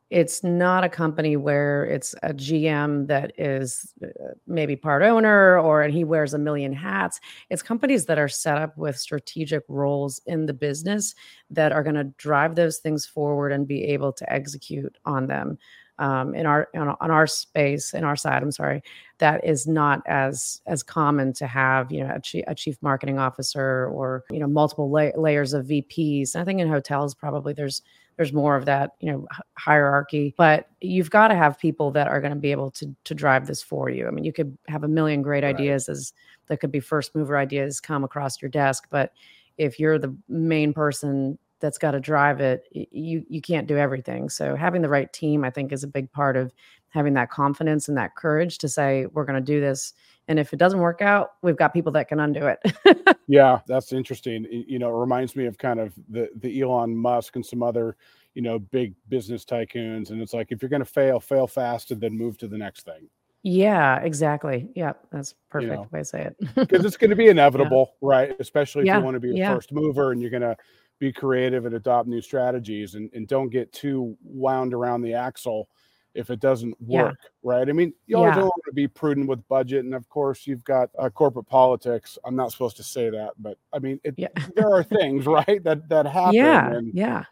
it's 0.10 0.44
not 0.44 0.84
a 0.86 0.90
company 0.90 1.36
where 1.36 1.84
it's 1.86 2.16
a 2.24 2.34
gm 2.34 3.08
that 3.08 3.34
is 3.38 3.94
uh, 4.02 4.08
maybe 4.46 4.76
part 4.76 5.04
owner 5.04 5.60
or 5.60 5.82
and 5.82 5.94
he 5.94 6.04
wears 6.04 6.34
a 6.34 6.40
million 6.40 6.72
hats. 6.72 7.20
It's 7.50 7.62
companies 7.62 8.06
that 8.06 8.18
are 8.18 8.30
set 8.30 8.58
up 8.58 8.78
with 8.78 8.98
strategic 8.98 9.64
roles 9.68 10.22
in 10.26 10.46
the 10.46 10.54
business 10.54 11.14
that 11.50 11.72
are 11.72 11.84
going 11.84 11.96
to 11.96 12.06
drive 12.06 12.56
those 12.56 12.78
things 12.78 13.06
forward 13.06 13.52
and 13.52 13.68
be 13.68 13.84
able 13.86 14.14
to 14.14 14.34
execute 14.34 14.98
on 15.06 15.28
them. 15.28 15.58
Um, 16.00 16.36
in 16.36 16.46
our 16.46 16.68
on, 16.76 16.96
on 17.02 17.10
our 17.10 17.26
space 17.26 17.96
in 17.96 18.04
our 18.04 18.16
side 18.16 18.44
i'm 18.44 18.52
sorry 18.52 18.84
that 19.18 19.44
is 19.44 19.66
not 19.66 20.04
as 20.06 20.62
as 20.68 20.84
common 20.84 21.34
to 21.34 21.48
have 21.48 21.92
you 21.92 22.04
know 22.04 22.14
a 22.14 22.22
chief, 22.22 22.44
a 22.46 22.54
chief 22.54 22.78
marketing 22.84 23.18
officer 23.18 23.88
or 23.88 24.24
you 24.30 24.38
know 24.38 24.46
multiple 24.46 24.92
la- 24.92 25.20
layers 25.20 25.54
of 25.54 25.66
vps 25.66 26.36
i 26.36 26.44
think 26.44 26.60
in 26.60 26.70
hotels 26.70 27.16
probably 27.16 27.52
there's 27.52 27.82
there's 28.18 28.34
more 28.34 28.56
of 28.56 28.66
that 28.66 28.92
you 29.00 29.12
know 29.12 29.28
hierarchy 29.58 30.34
but 30.38 30.68
you've 30.82 31.10
got 31.10 31.30
to 31.30 31.36
have 31.36 31.58
people 31.60 31.92
that 31.92 32.08
are 32.08 32.20
going 32.22 32.34
to 32.34 32.40
be 32.40 32.52
able 32.52 32.72
to 32.72 32.94
to 33.04 33.14
drive 33.16 33.48
this 33.48 33.62
for 33.62 33.90
you 33.90 34.08
i 34.08 34.12
mean 34.12 34.24
you 34.24 34.34
could 34.34 34.58
have 34.68 34.84
a 34.84 34.88
million 34.88 35.22
great 35.22 35.44
Right. 35.44 35.56
ideas 35.56 35.88
as 35.90 36.14
that 36.48 36.60
could 36.60 36.72
be 36.72 36.80
first 36.80 37.16
mover 37.16 37.38
ideas 37.38 37.80
come 37.80 38.04
across 38.04 38.42
your 38.42 38.50
desk 38.50 38.88
but 38.90 39.12
if 39.58 39.80
you're 39.80 40.00
the 40.00 40.16
main 40.28 40.74
person 40.74 41.38
that's 41.60 41.78
got 41.80 41.92
to 41.92 42.00
drive 42.00 42.40
it 42.40 42.68
you 42.72 43.24
you 43.30 43.42
can't 43.42 43.68
do 43.68 43.78
everything 43.78 44.30
so 44.30 44.56
having 44.56 44.82
the 44.82 44.90
right 44.90 45.12
team 45.14 45.44
i 45.44 45.50
think 45.50 45.72
is 45.72 45.84
a 45.84 45.88
big 45.88 46.12
part 46.12 46.38
of 46.38 46.54
having 46.90 47.14
that 47.14 47.30
confidence 47.32 47.88
and 47.88 47.98
that 47.98 48.16
courage 48.16 48.58
to 48.60 48.70
say 48.70 49.06
we're 49.14 49.26
going 49.26 49.40
to 49.44 49.54
do 49.54 49.60
this 49.60 49.94
and 50.28 50.40
if 50.40 50.54
it 50.54 50.58
doesn't 50.60 50.80
work 50.80 51.02
out 51.02 51.32
we've 51.42 51.58
got 51.58 51.74
people 51.74 51.92
that 51.92 52.08
can 52.08 52.20
undo 52.20 52.48
it 52.48 52.60
Yeah, 53.28 53.60
that's 53.68 53.92
interesting. 53.92 54.46
You 54.50 54.80
know, 54.80 54.90
it 54.90 55.00
reminds 55.00 55.36
me 55.36 55.46
of 55.46 55.58
kind 55.58 55.80
of 55.80 55.94
the 56.10 56.30
the 56.38 56.62
Elon 56.62 56.96
Musk 56.96 57.36
and 57.36 57.46
some 57.46 57.62
other, 57.62 57.98
you 58.34 58.42
know, 58.42 58.58
big 58.58 58.96
business 59.10 59.44
tycoons. 59.44 60.12
And 60.12 60.22
it's 60.22 60.34
like 60.34 60.52
if 60.52 60.62
you're 60.62 60.70
going 60.70 60.80
to 60.82 60.86
fail, 60.86 61.20
fail 61.20 61.46
fast, 61.46 61.92
and 61.92 62.00
then 62.00 62.18
move 62.18 62.38
to 62.38 62.48
the 62.48 62.58
next 62.58 62.84
thing 62.86 63.10
yeah 63.44 64.00
exactly 64.00 64.68
yeah 64.76 64.94
that's 65.12 65.36
perfect 65.50 65.72
know, 65.72 65.88
way 65.92 66.00
to 66.00 66.06
say 66.06 66.24
it 66.24 66.36
because 66.56 66.84
it's 66.84 66.98
going 66.98 67.10
to 67.12 67.16
be 67.16 67.28
inevitable, 67.28 67.96
right? 68.02 68.36
Especially 68.40 68.82
if 68.82 68.88
Yeah, 68.88 68.98
you 68.98 69.04
want 69.04 69.16
to 69.16 69.20
be 69.20 69.32
a 69.32 69.36
yeah. 69.36 69.56
first 69.56 69.72
mover 69.72 70.12
and 70.12 70.22
you're 70.22 70.32
going 70.32 70.42
to 70.42 70.58
be 71.00 71.14
creative 71.14 71.66
and 71.66 71.76
adopt 71.76 72.08
new 72.08 72.20
strategies 72.22 72.96
and, 72.96 73.10
and 73.14 73.28
don't 73.28 73.50
get 73.50 73.72
too 73.72 74.18
wound 74.24 74.74
around 74.74 75.02
the 75.02 75.14
axle 75.14 75.70
if 76.18 76.30
it 76.30 76.40
doesn't 76.40 76.76
Yeah. 76.90 77.12
work, 77.12 77.20
right? 77.44 77.70
I 77.70 77.72
mean, 77.72 77.94
you 78.08 78.18
always 78.18 78.36
Yeah. 78.36 78.44
want 78.44 78.62
to 78.66 78.74
be 78.74 78.88
prudent 78.88 79.28
with 79.30 79.48
budget, 79.48 79.86
and 79.86 79.94
of 79.96 80.10
course, 80.10 80.48
you've 80.48 80.64
got 80.66 80.90
uh, 81.00 81.10
corporate 81.10 81.48
politics. 81.48 82.18
I'm 82.26 82.36
not 82.36 82.52
supposed 82.52 82.78
to 82.78 82.84
say 82.84 83.10
that, 83.10 83.34
but 83.40 83.58
I 83.74 83.80
mean, 83.80 84.00
it, 84.04 84.18
Yeah. 84.18 84.30
there 84.56 84.74
are 84.74 84.84
things, 84.84 85.26
right, 85.28 85.64
that 85.64 85.88
that 85.90 86.06
happen. 86.08 86.34
Yeah. 86.34 86.70
and, 86.70 86.94
Yeah. 86.94 87.24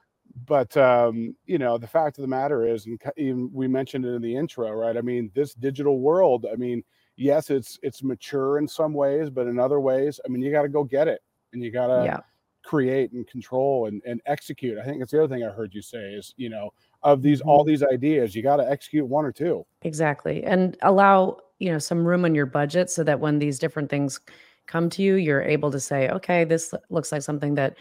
but 0.47 0.75
um, 0.77 1.35
you 1.45 1.57
know, 1.57 1.77
the 1.77 1.87
fact 1.87 2.17
of 2.17 2.21
the 2.21 2.27
matter 2.27 2.65
is, 2.67 2.87
and 3.17 3.53
we 3.53 3.67
mentioned 3.67 4.05
it 4.05 4.09
in 4.13 4.21
the 4.21 4.35
intro, 4.35 4.71
right? 4.71 4.97
I 4.97 5.01
mean, 5.01 5.31
this 5.33 5.53
digital 5.53 5.99
world. 5.99 6.45
I 6.51 6.55
mean, 6.55 6.83
yes, 7.15 7.49
it's 7.49 7.79
it's 7.83 8.03
mature 8.03 8.57
in 8.59 8.67
some 8.67 8.93
ways, 8.93 9.29
but 9.29 9.47
in 9.47 9.59
other 9.59 9.79
ways, 9.79 10.19
I 10.25 10.29
mean, 10.29 10.41
you 10.41 10.51
got 10.51 10.63
to 10.63 10.69
go 10.69 10.83
get 10.83 11.07
it, 11.07 11.21
and 11.53 11.63
you 11.63 11.71
got 11.71 11.87
to 11.87 12.03
Yeah. 12.03 12.19
create 12.63 13.11
and 13.11 13.27
control 13.27 13.85
and, 13.87 14.01
and 14.05 14.21
execute. 14.25 14.77
I 14.79 14.83
think 14.83 14.99
that's 14.99 15.11
the 15.11 15.23
other 15.23 15.33
thing 15.33 15.43
I 15.45 15.51
heard 15.51 15.73
you 15.73 15.81
say 15.83 16.13
is, 16.13 16.33
you 16.35 16.49
know, 16.49 16.71
of 17.05 17.21
these 17.21 17.39
Mm-hmm. 17.39 17.49
all 17.49 17.63
these 17.63 17.83
ideas, 17.83 18.35
you 18.35 18.43
got 18.43 18.57
to 18.57 18.69
execute 18.69 19.07
one 19.07 19.23
or 19.25 19.31
two. 19.31 19.65
Exactly. 19.83 20.43
And 20.43 20.75
allow, 20.81 21.37
you 21.59 21.71
know, 21.71 21.79
some 21.79 22.05
room 22.05 22.25
in 22.25 22.35
your 22.35 22.47
budget 22.47 22.89
so 22.89 23.03
that 23.03 23.19
when 23.21 23.39
these 23.39 23.59
different 23.59 23.89
things 23.89 24.19
come 24.67 24.89
to 24.89 25.03
you, 25.03 25.15
you're 25.15 25.43
able 25.43 25.71
to 25.71 25.79
say, 25.79 26.09
okay, 26.09 26.43
this 26.43 26.73
looks 26.89 27.11
like 27.11 27.21
something 27.21 27.55
that, 27.55 27.77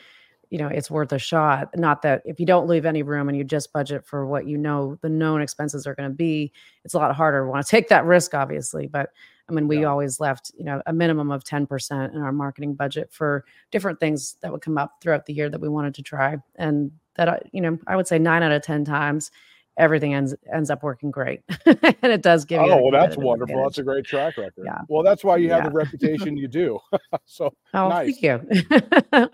you 0.51 0.59
know, 0.59 0.69
it's 0.69 0.91
worth 0.91 1.13
a 1.13 1.19
shot. 1.19 1.71
Not 1.77 2.03
that 2.03 2.23
if 2.27 2.39
you 2.39 2.47
don't 2.47 2.69
leave 2.69 2.85
any 2.85 3.03
room 3.03 3.29
and 3.29 3.37
you 3.37 3.43
just 3.43 3.73
budget 3.73 4.07
for 4.07 4.27
what 4.27 4.47
you 4.47 4.59
know 4.59 4.99
the 5.01 5.09
known 5.09 5.41
expenses 5.41 5.87
are 5.87 5.95
going 5.95 6.11
to 6.11 6.15
be, 6.15 6.53
it's 6.85 6.95
a 6.95 6.99
lot 6.99 7.17
harder 7.17 7.45
to 7.45 7.51
want 7.51 7.67
to 7.67 7.71
take 7.77 7.89
that 7.89 8.05
risk, 8.05 8.35
obviously. 8.35 8.87
But 8.87 9.11
I 9.49 9.53
mean, 9.53 9.69
we 9.69 9.81
Yeah. 9.81 9.87
always 9.89 10.21
left, 10.21 10.51
you 10.57 10.65
know, 10.65 10.81
a 10.87 10.93
minimum 10.93 11.31
of 11.31 11.45
10% 11.45 12.15
in 12.15 12.21
our 12.23 12.33
marketing 12.33 12.75
budget 12.75 13.13
for 13.13 13.45
different 13.71 14.01
things 14.01 14.37
that 14.41 14.51
would 14.51 14.63
come 14.63 14.79
up 14.79 15.01
throughout 15.03 15.27
the 15.27 15.35
year 15.35 15.51
that 15.51 15.61
we 15.61 15.69
wanted 15.69 15.95
to 15.97 16.03
try. 16.03 16.39
And 16.57 16.91
that, 17.17 17.47
you 17.53 17.61
know, 17.61 17.79
I 17.87 17.97
would 17.97 18.07
say 18.07 18.19
nine 18.19 18.43
out 18.43 18.53
of 18.53 18.63
10 18.63 18.85
times, 18.85 19.31
everything 19.77 20.15
ends 20.15 20.33
ends 20.53 20.71
up 20.71 20.85
working 20.85 21.11
great 21.11 21.41
and 21.67 21.99
it 22.13 22.23
does 22.23 22.45
give 22.45 22.63
you 22.63 22.71
Oh, 22.71 22.81
well, 22.81 22.93
that's 22.93 23.17
wonderful. 23.17 23.61
That's 23.65 23.79
a 23.79 23.83
great 23.83 24.05
track 24.07 24.39
record. 24.39 24.63
Yeah. 24.65 24.79
Well, 24.89 25.03
that's 25.03 25.25
why 25.25 25.37
you 25.39 25.51
have 25.51 25.65
Yeah. 25.65 25.69
the 25.71 25.75
reputation 25.85 26.37
you 26.37 26.47
do. 26.47 26.79
so 27.25 27.53
oh 27.75 27.89
nice. 27.89 28.17
thank 28.17 28.23
you 28.23 29.29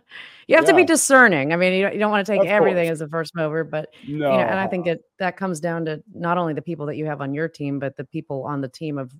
you 0.49 0.57
have 0.57 0.64
to 0.64 0.75
be 0.75 0.85
discerning 0.85 1.53
i 1.53 1.57
mean 1.57 1.75
you 1.75 1.83
don't, 1.83 1.92
you 1.92 1.99
don't 2.01 2.11
want 2.11 2.25
to 2.27 2.33
take 2.33 2.40
Of 2.40 2.46
everything 2.46 2.87
course. 2.87 2.92
as 2.96 3.01
a 3.03 3.09
first 3.09 3.35
mover 3.37 3.64
but 3.64 3.90
no, 4.07 4.31
you 4.33 4.37
know 4.38 4.44
and 4.44 4.59
i 4.59 4.66
think 4.66 4.87
it 4.87 5.05
that 5.18 5.37
comes 5.37 5.61
down 5.61 5.85
to 5.85 6.03
not 6.14 6.38
only 6.38 6.55
the 6.55 6.62
people 6.62 6.87
that 6.87 6.96
you 6.96 7.05
have 7.07 7.20
on 7.20 7.35
your 7.35 7.49
team 7.49 7.79
but 7.79 7.96
the 7.96 8.05
people 8.05 8.44
on 8.44 8.61
the 8.62 8.68
team 8.68 8.96
of 8.99 9.12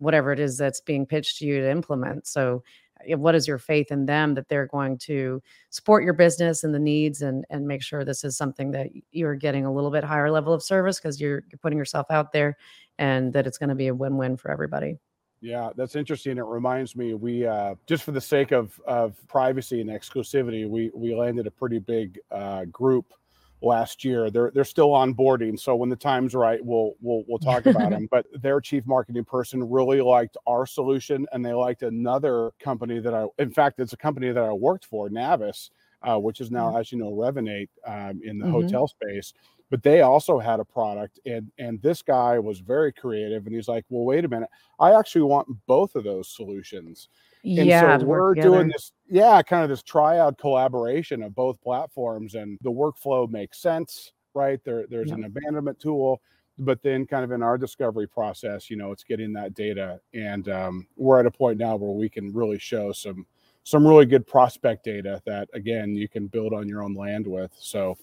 whatever 0.00 0.32
it 0.32 0.40
is 0.40 0.56
that's 0.56 0.80
being 0.80 1.06
pitched 1.06 1.38
to 1.38 1.46
you 1.46 1.60
to 1.60 1.70
implement 1.70 2.26
so 2.26 2.62
uh, 3.10 3.16
what 3.16 3.34
is 3.34 3.46
your 3.46 3.58
faith 3.58 3.90
in 3.90 4.06
them 4.06 4.34
that 4.34 4.48
they're 4.48 4.66
going 4.66 4.98
to 4.98 5.42
support 5.70 6.04
your 6.04 6.12
business 6.12 6.64
and 6.64 6.74
the 6.74 6.78
needs 6.78 7.22
and 7.22 7.44
and 7.50 7.66
make 7.66 7.82
sure 7.82 8.04
this 8.04 8.24
is 8.24 8.36
something 8.36 8.70
that 8.70 8.88
you're 9.12 9.34
getting 9.34 9.64
a 9.64 9.72
little 9.72 9.90
bit 9.90 10.04
higher 10.04 10.30
level 10.30 10.52
of 10.52 10.62
service 10.62 10.98
because 10.98 11.20
you're 11.20 11.42
you're 11.50 11.58
putting 11.62 11.78
yourself 11.78 12.06
out 12.10 12.32
there 12.32 12.56
and 12.98 13.32
that 13.32 13.46
it's 13.46 13.58
going 13.58 13.70
to 13.70 13.74
be 13.74 13.88
a 13.88 13.94
win-win 13.94 14.36
for 14.36 14.50
everybody 14.50 14.98
Yeah, 15.42 15.70
that's 15.74 15.96
interesting. 15.96 16.36
It 16.36 16.44
reminds 16.44 16.94
me, 16.94 17.14
we 17.14 17.46
uh, 17.46 17.74
just 17.86 18.02
for 18.02 18.12
the 18.12 18.20
sake 18.20 18.52
of 18.52 18.78
of 18.86 19.16
privacy 19.26 19.80
and 19.80 19.88
exclusivity, 19.88 20.68
we 20.68 20.90
we 20.94 21.14
landed 21.14 21.46
a 21.46 21.50
pretty 21.50 21.78
big 21.78 22.18
uh, 22.30 22.66
group 22.66 23.14
last 23.62 24.04
year. 24.04 24.30
They're 24.30 24.50
they're 24.54 24.64
still 24.64 24.90
onboarding, 24.90 25.58
so 25.58 25.76
when 25.76 25.88
the 25.88 25.96
time's 25.96 26.34
right, 26.34 26.64
we'll 26.64 26.94
we'll 27.00 27.24
we'll 27.28 27.38
talk 27.38 27.66
about 27.66 27.90
them. 27.92 28.08
But 28.10 28.26
their 28.32 28.60
chief 28.60 28.86
marketing 28.86 29.24
person 29.24 29.68
really 29.68 30.00
liked 30.00 30.36
our 30.46 30.66
solution, 30.66 31.26
and 31.32 31.44
they 31.44 31.52
liked 31.52 31.82
another 31.82 32.52
company 32.60 33.00
that 33.00 33.14
I, 33.14 33.26
in 33.38 33.50
fact, 33.52 33.80
it's 33.80 33.92
a 33.92 33.96
company 33.98 34.32
that 34.32 34.42
I 34.44 34.52
worked 34.52 34.86
for, 34.86 35.08
Navis, 35.10 35.70
uh, 36.02 36.18
which 36.18 36.40
is 36.40 36.50
now, 36.50 36.76
as 36.76 36.92
you 36.92 36.98
know, 36.98 37.12
Revinate 37.12 37.68
um, 37.86 38.20
in 38.24 38.38
the 38.38 38.46
Mhm. 38.46 38.48
hotel 38.48 38.88
space. 38.88 39.32
But 39.70 39.84
they 39.84 40.00
also 40.00 40.40
had 40.40 40.58
a 40.58 40.64
product, 40.64 41.20
and 41.24 41.52
and 41.58 41.80
this 41.80 42.02
guy 42.02 42.38
was 42.40 42.58
very 42.58 42.92
creative, 42.92 43.46
and 43.46 43.54
he's 43.54 43.68
like, 43.68 43.84
"Well, 43.88 44.04
wait 44.04 44.24
a 44.24 44.28
minute, 44.28 44.48
I 44.80 44.98
actually 44.98 45.22
want 45.22 45.48
both 45.66 45.94
of 45.94 46.02
those 46.04 46.28
solutions." 46.28 47.08
Yeah 47.42 47.98
so 47.98 48.04
we're 48.04 48.34
doing 48.34 48.68
this, 48.68 48.92
yeah, 49.08 49.42
kind 49.42 49.62
of 49.62 49.68
this 49.70 49.82
triad 49.82 50.36
collaboration 50.38 51.22
of 51.22 51.34
both 51.34 51.60
platforms, 51.60 52.34
and 52.34 52.58
the 52.62 52.70
workflow 52.70 53.28
makes 53.30 53.58
sense, 53.58 54.12
right? 54.34 54.60
There, 54.64 54.86
there's 54.88 55.08
Yep. 55.08 55.18
an 55.18 55.24
abandonment 55.24 55.80
tool, 55.80 56.20
but 56.58 56.82
then 56.82 57.06
kind 57.06 57.24
of 57.24 57.32
in 57.32 57.42
our 57.42 57.56
discovery 57.56 58.06
process, 58.06 58.68
you 58.70 58.76
know, 58.76 58.92
it's 58.92 59.04
getting 59.04 59.32
that 59.32 59.54
data, 59.54 60.00
and 60.12 60.48
um, 60.48 60.86
we're 60.96 61.18
at 61.18 61.26
a 61.26 61.30
point 61.30 61.58
now 61.58 61.76
where 61.76 61.90
we 61.92 62.08
can 62.08 62.32
really 62.32 62.58
show 62.58 62.92
some 62.92 63.26
some 63.62 63.86
really 63.86 64.06
good 64.06 64.26
prospect 64.26 64.84
data 64.84 65.20
that 65.26 65.48
again 65.52 65.94
you 65.94 66.08
can 66.08 66.26
build 66.26 66.52
on 66.54 66.66
your 66.68 66.82
own 66.82 66.94
land 66.94 67.26
with. 67.26 67.52
So 67.58 67.96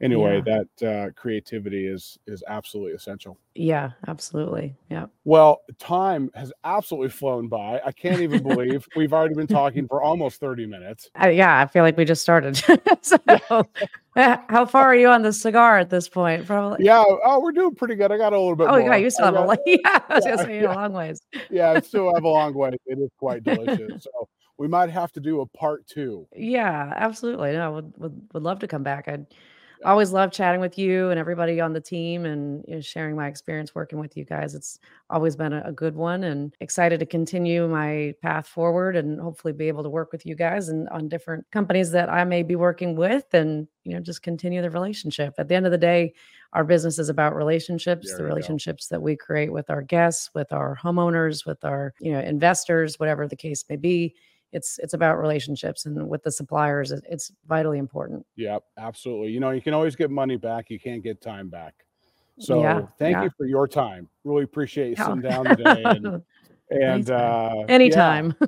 anyway, 0.00 0.42
that 0.42 0.86
uh, 0.86 1.10
creativity 1.14 1.86
is 1.86 2.18
is 2.26 2.42
absolutely 2.48 2.92
essential. 2.92 3.38
Yeah, 3.54 3.92
absolutely. 4.06 4.76
Yeah. 4.90 5.06
Well, 5.24 5.62
time 5.78 6.30
has 6.34 6.52
absolutely 6.64 7.08
flown 7.08 7.48
by. 7.48 7.80
I 7.84 7.92
can't 7.92 8.20
even 8.20 8.42
believe 8.46 8.86
we've 8.96 9.12
already 9.12 9.34
been 9.34 9.46
talking 9.46 9.88
for 9.88 10.02
almost 10.02 10.40
30 10.40 10.66
minutes. 10.66 11.10
I, 11.14 11.30
yeah, 11.30 11.58
I 11.60 11.66
feel 11.66 11.82
like 11.82 11.96
we 11.96 12.04
just 12.04 12.20
started. 12.22 12.56
so, 13.00 13.16
uh, 14.16 14.36
how 14.48 14.66
far 14.66 14.84
are 14.84 14.94
you 14.96 15.08
on 15.08 15.22
the 15.22 15.32
cigar 15.32 15.78
at 15.78 15.88
this 15.90 16.08
point? 16.08 16.46
Probably. 16.46 16.84
Yeah, 16.84 17.02
oh, 17.06 17.40
we're 17.40 17.52
doing 17.52 17.74
pretty 17.74 17.94
good. 17.94 18.12
I 18.12 18.18
got 18.18 18.32
a 18.34 18.38
little 18.38 18.56
bit 18.56 18.66
Oh, 18.68 18.72
more. 18.72 18.80
yeah, 18.80 18.96
you 18.96 19.08
still 19.10 19.24
have 19.26 19.34
a 19.34 19.38
got- 19.38 19.46
long. 19.48 19.56
Yeah, 19.66 19.78
I 20.08 20.14
was 20.16 20.26
yeah, 20.26 20.36
say 20.36 20.60
yeah. 20.60 20.72
a 20.72 20.74
long 20.74 20.92
ways. 20.92 21.20
yeah, 21.50 21.70
I 21.70 21.80
still 21.80 22.12
have 22.14 22.24
a 22.24 22.28
long 22.28 22.52
way. 22.54 22.70
It 22.86 22.98
is 22.98 23.10
quite 23.18 23.42
delicious. 23.44 24.04
So 24.04 24.28
we 24.58 24.68
might 24.68 24.90
have 24.90 25.12
to 25.12 25.20
do 25.20 25.40
a 25.40 25.46
part 25.46 25.86
two. 25.86 26.26
Yeah, 26.36 26.92
absolutely. 26.96 27.52
No, 27.52 27.72
would 27.72 27.92
would 27.96 28.28
would 28.34 28.42
love 28.42 28.58
to 28.60 28.68
come 28.68 28.82
back. 28.82 29.08
I'd 29.08 29.26
always 29.84 30.12
love 30.12 30.32
chatting 30.32 30.60
with 30.60 30.78
you 30.78 31.10
and 31.10 31.18
everybody 31.20 31.60
on 31.60 31.72
the 31.72 31.80
team 31.80 32.24
and 32.24 32.64
you 32.66 32.76
know, 32.76 32.80
sharing 32.80 33.14
my 33.14 33.28
experience 33.28 33.74
working 33.74 33.98
with 33.98 34.16
you 34.16 34.24
guys. 34.24 34.54
It's 34.54 34.78
always 35.10 35.36
been 35.36 35.52
a, 35.52 35.62
a 35.66 35.72
good 35.72 35.94
one 35.94 36.24
and 36.24 36.54
excited 36.60 37.00
to 37.00 37.06
continue 37.06 37.68
my 37.68 38.14
path 38.22 38.46
forward 38.46 38.96
and 38.96 39.20
hopefully 39.20 39.52
be 39.52 39.68
able 39.68 39.82
to 39.82 39.90
work 39.90 40.12
with 40.12 40.24
you 40.24 40.34
guys 40.34 40.68
and 40.68 40.88
on 40.88 41.08
different 41.08 41.44
companies 41.50 41.90
that 41.92 42.08
I 42.08 42.24
may 42.24 42.42
be 42.42 42.56
working 42.56 42.96
with 42.96 43.32
and 43.34 43.68
you 43.84 43.94
know 43.94 44.00
just 44.00 44.22
continue 44.22 44.62
the 44.62 44.70
relationship. 44.70 45.34
At 45.38 45.48
the 45.48 45.54
end 45.54 45.66
of 45.66 45.72
the 45.72 45.78
day, 45.78 46.14
our 46.52 46.64
business 46.64 46.98
is 46.98 47.08
about 47.08 47.36
relationships, 47.36 48.08
There 48.08 48.16
the 48.16 48.22
you 48.22 48.28
go. 48.28 48.34
relationships 48.34 48.88
that 48.88 49.02
we 49.02 49.16
create 49.16 49.52
with 49.52 49.68
our 49.68 49.82
guests, 49.82 50.30
with 50.34 50.52
our 50.52 50.76
homeowners, 50.82 51.44
with 51.46 51.64
our, 51.64 51.92
you 52.00 52.12
know, 52.12 52.20
investors, 52.20 52.98
whatever 52.98 53.28
the 53.28 53.36
case 53.36 53.64
may 53.68 53.76
be 53.76 54.14
it's 54.56 54.78
it's 54.82 54.94
about 54.94 55.18
relationships 55.18 55.86
and 55.86 56.08
with 56.08 56.22
the 56.22 56.32
suppliers 56.32 56.90
it's 56.90 57.30
vitally 57.46 57.78
important 57.78 58.24
yeah 58.36 58.58
absolutely. 58.78 59.30
You 59.30 59.40
know, 59.40 59.50
you 59.50 59.60
can 59.60 59.74
always 59.74 59.96
get 59.96 60.10
money 60.10 60.36
back. 60.36 60.70
You 60.70 60.78
can't 60.78 61.02
get 61.02 61.20
time 61.20 61.48
back. 61.48 61.74
So 62.38 62.60
Yeah, 62.60 62.82
thank 62.98 63.16
yeah. 63.16 63.24
you 63.24 63.30
for 63.36 63.46
your 63.46 63.66
time. 63.66 64.08
Really 64.24 64.44
appreciate 64.44 64.90
you 64.90 64.96
sitting 64.96 65.22
down 65.22 65.44
today. 65.44 65.82
And, 65.84 66.22
and 66.70 67.10
uh, 67.10 67.52
yeah, 67.56 67.64
anytime. 67.68 68.34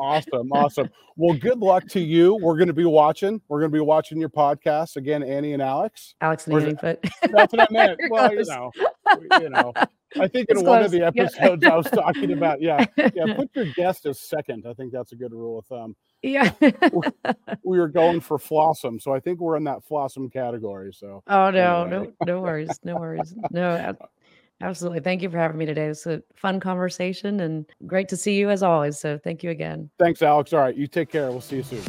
Awesome 0.00 0.50
awesome. 0.50 0.88
Well 1.16 1.38
good 1.38 1.60
luck 1.60 1.86
to 1.90 2.00
you. 2.00 2.34
We're 2.42 2.56
going 2.56 2.66
to 2.66 2.74
be 2.74 2.84
watching. 2.84 3.40
We're 3.48 3.60
going 3.60 3.70
to 3.70 3.76
be 3.76 3.80
watching 3.80 4.18
your 4.18 4.28
podcast 4.28 4.96
again 4.96 5.22
annie 5.22 5.52
and 5.52 5.62
alex. 5.62 6.16
Alex 6.20 6.48
and 6.48 6.60
Annie, 6.60 6.74
but 6.82 7.00
that's 7.30 7.52
what 7.52 7.62
i 7.62 7.66
meant. 7.70 8.00
Well 8.10 8.32
you 8.34 8.44
know 8.44 8.72
you 9.40 9.50
know 9.50 9.72
i 10.18 10.26
think 10.26 10.48
in 10.50 10.56
It's 10.56 10.62
one 10.64 10.82
of 10.82 10.90
close, 10.90 10.90
the 10.90 10.98
yeah. 10.98 11.06
episodes 11.06 11.64
i 11.64 11.76
was 11.76 11.86
talking 11.90 12.32
about 12.32 12.60
yeah. 12.60 12.84
Yeah 12.96 13.34
put 13.36 13.50
your 13.54 13.66
guest 13.76 14.04
as 14.06 14.20
second. 14.20 14.66
I 14.68 14.74
think 14.74 14.92
that's 14.92 15.12
a 15.12 15.16
good 15.16 15.32
rule 15.32 15.60
of 15.60 15.66
thumb. 15.66 15.94
Yeah. 16.22 16.50
We 17.62 17.78
were 17.78 17.88
going 17.88 18.20
for 18.20 18.36
flossom 18.38 19.00
so 19.00 19.14
i 19.14 19.20
think 19.20 19.38
we're 19.40 19.56
in 19.56 19.64
that 19.64 19.86
flossom 19.88 20.32
category 20.32 20.92
so 20.92 21.22
oh 21.28 21.50
no 21.50 21.84
Anyway. 21.84 22.12
no 22.26 22.34
no 22.34 22.40
worries 22.40 22.80
no 22.82 22.96
worries. 22.96 23.32
No 23.52 23.94
absolutely. 24.64 25.00
Thank 25.00 25.22
you 25.22 25.30
for 25.30 25.38
having 25.38 25.58
me 25.58 25.66
today. 25.66 25.86
It's 25.86 26.06
a 26.06 26.22
fun 26.34 26.60
conversation 26.60 27.40
and 27.40 27.66
great 27.86 28.08
to 28.08 28.16
see 28.16 28.36
you 28.36 28.50
as 28.50 28.62
always 28.62 28.98
so 28.98 29.18
thank 29.18 29.42
you 29.42 29.50
again. 29.50 29.90
Thanks 29.98 30.22
alex. 30.22 30.52
All 30.52 30.60
right 30.60 30.76
you 30.76 30.86
take 30.86 31.10
care. 31.10 31.30
We'll 31.30 31.40
see 31.40 31.56
you 31.56 31.62
soon 31.62 31.82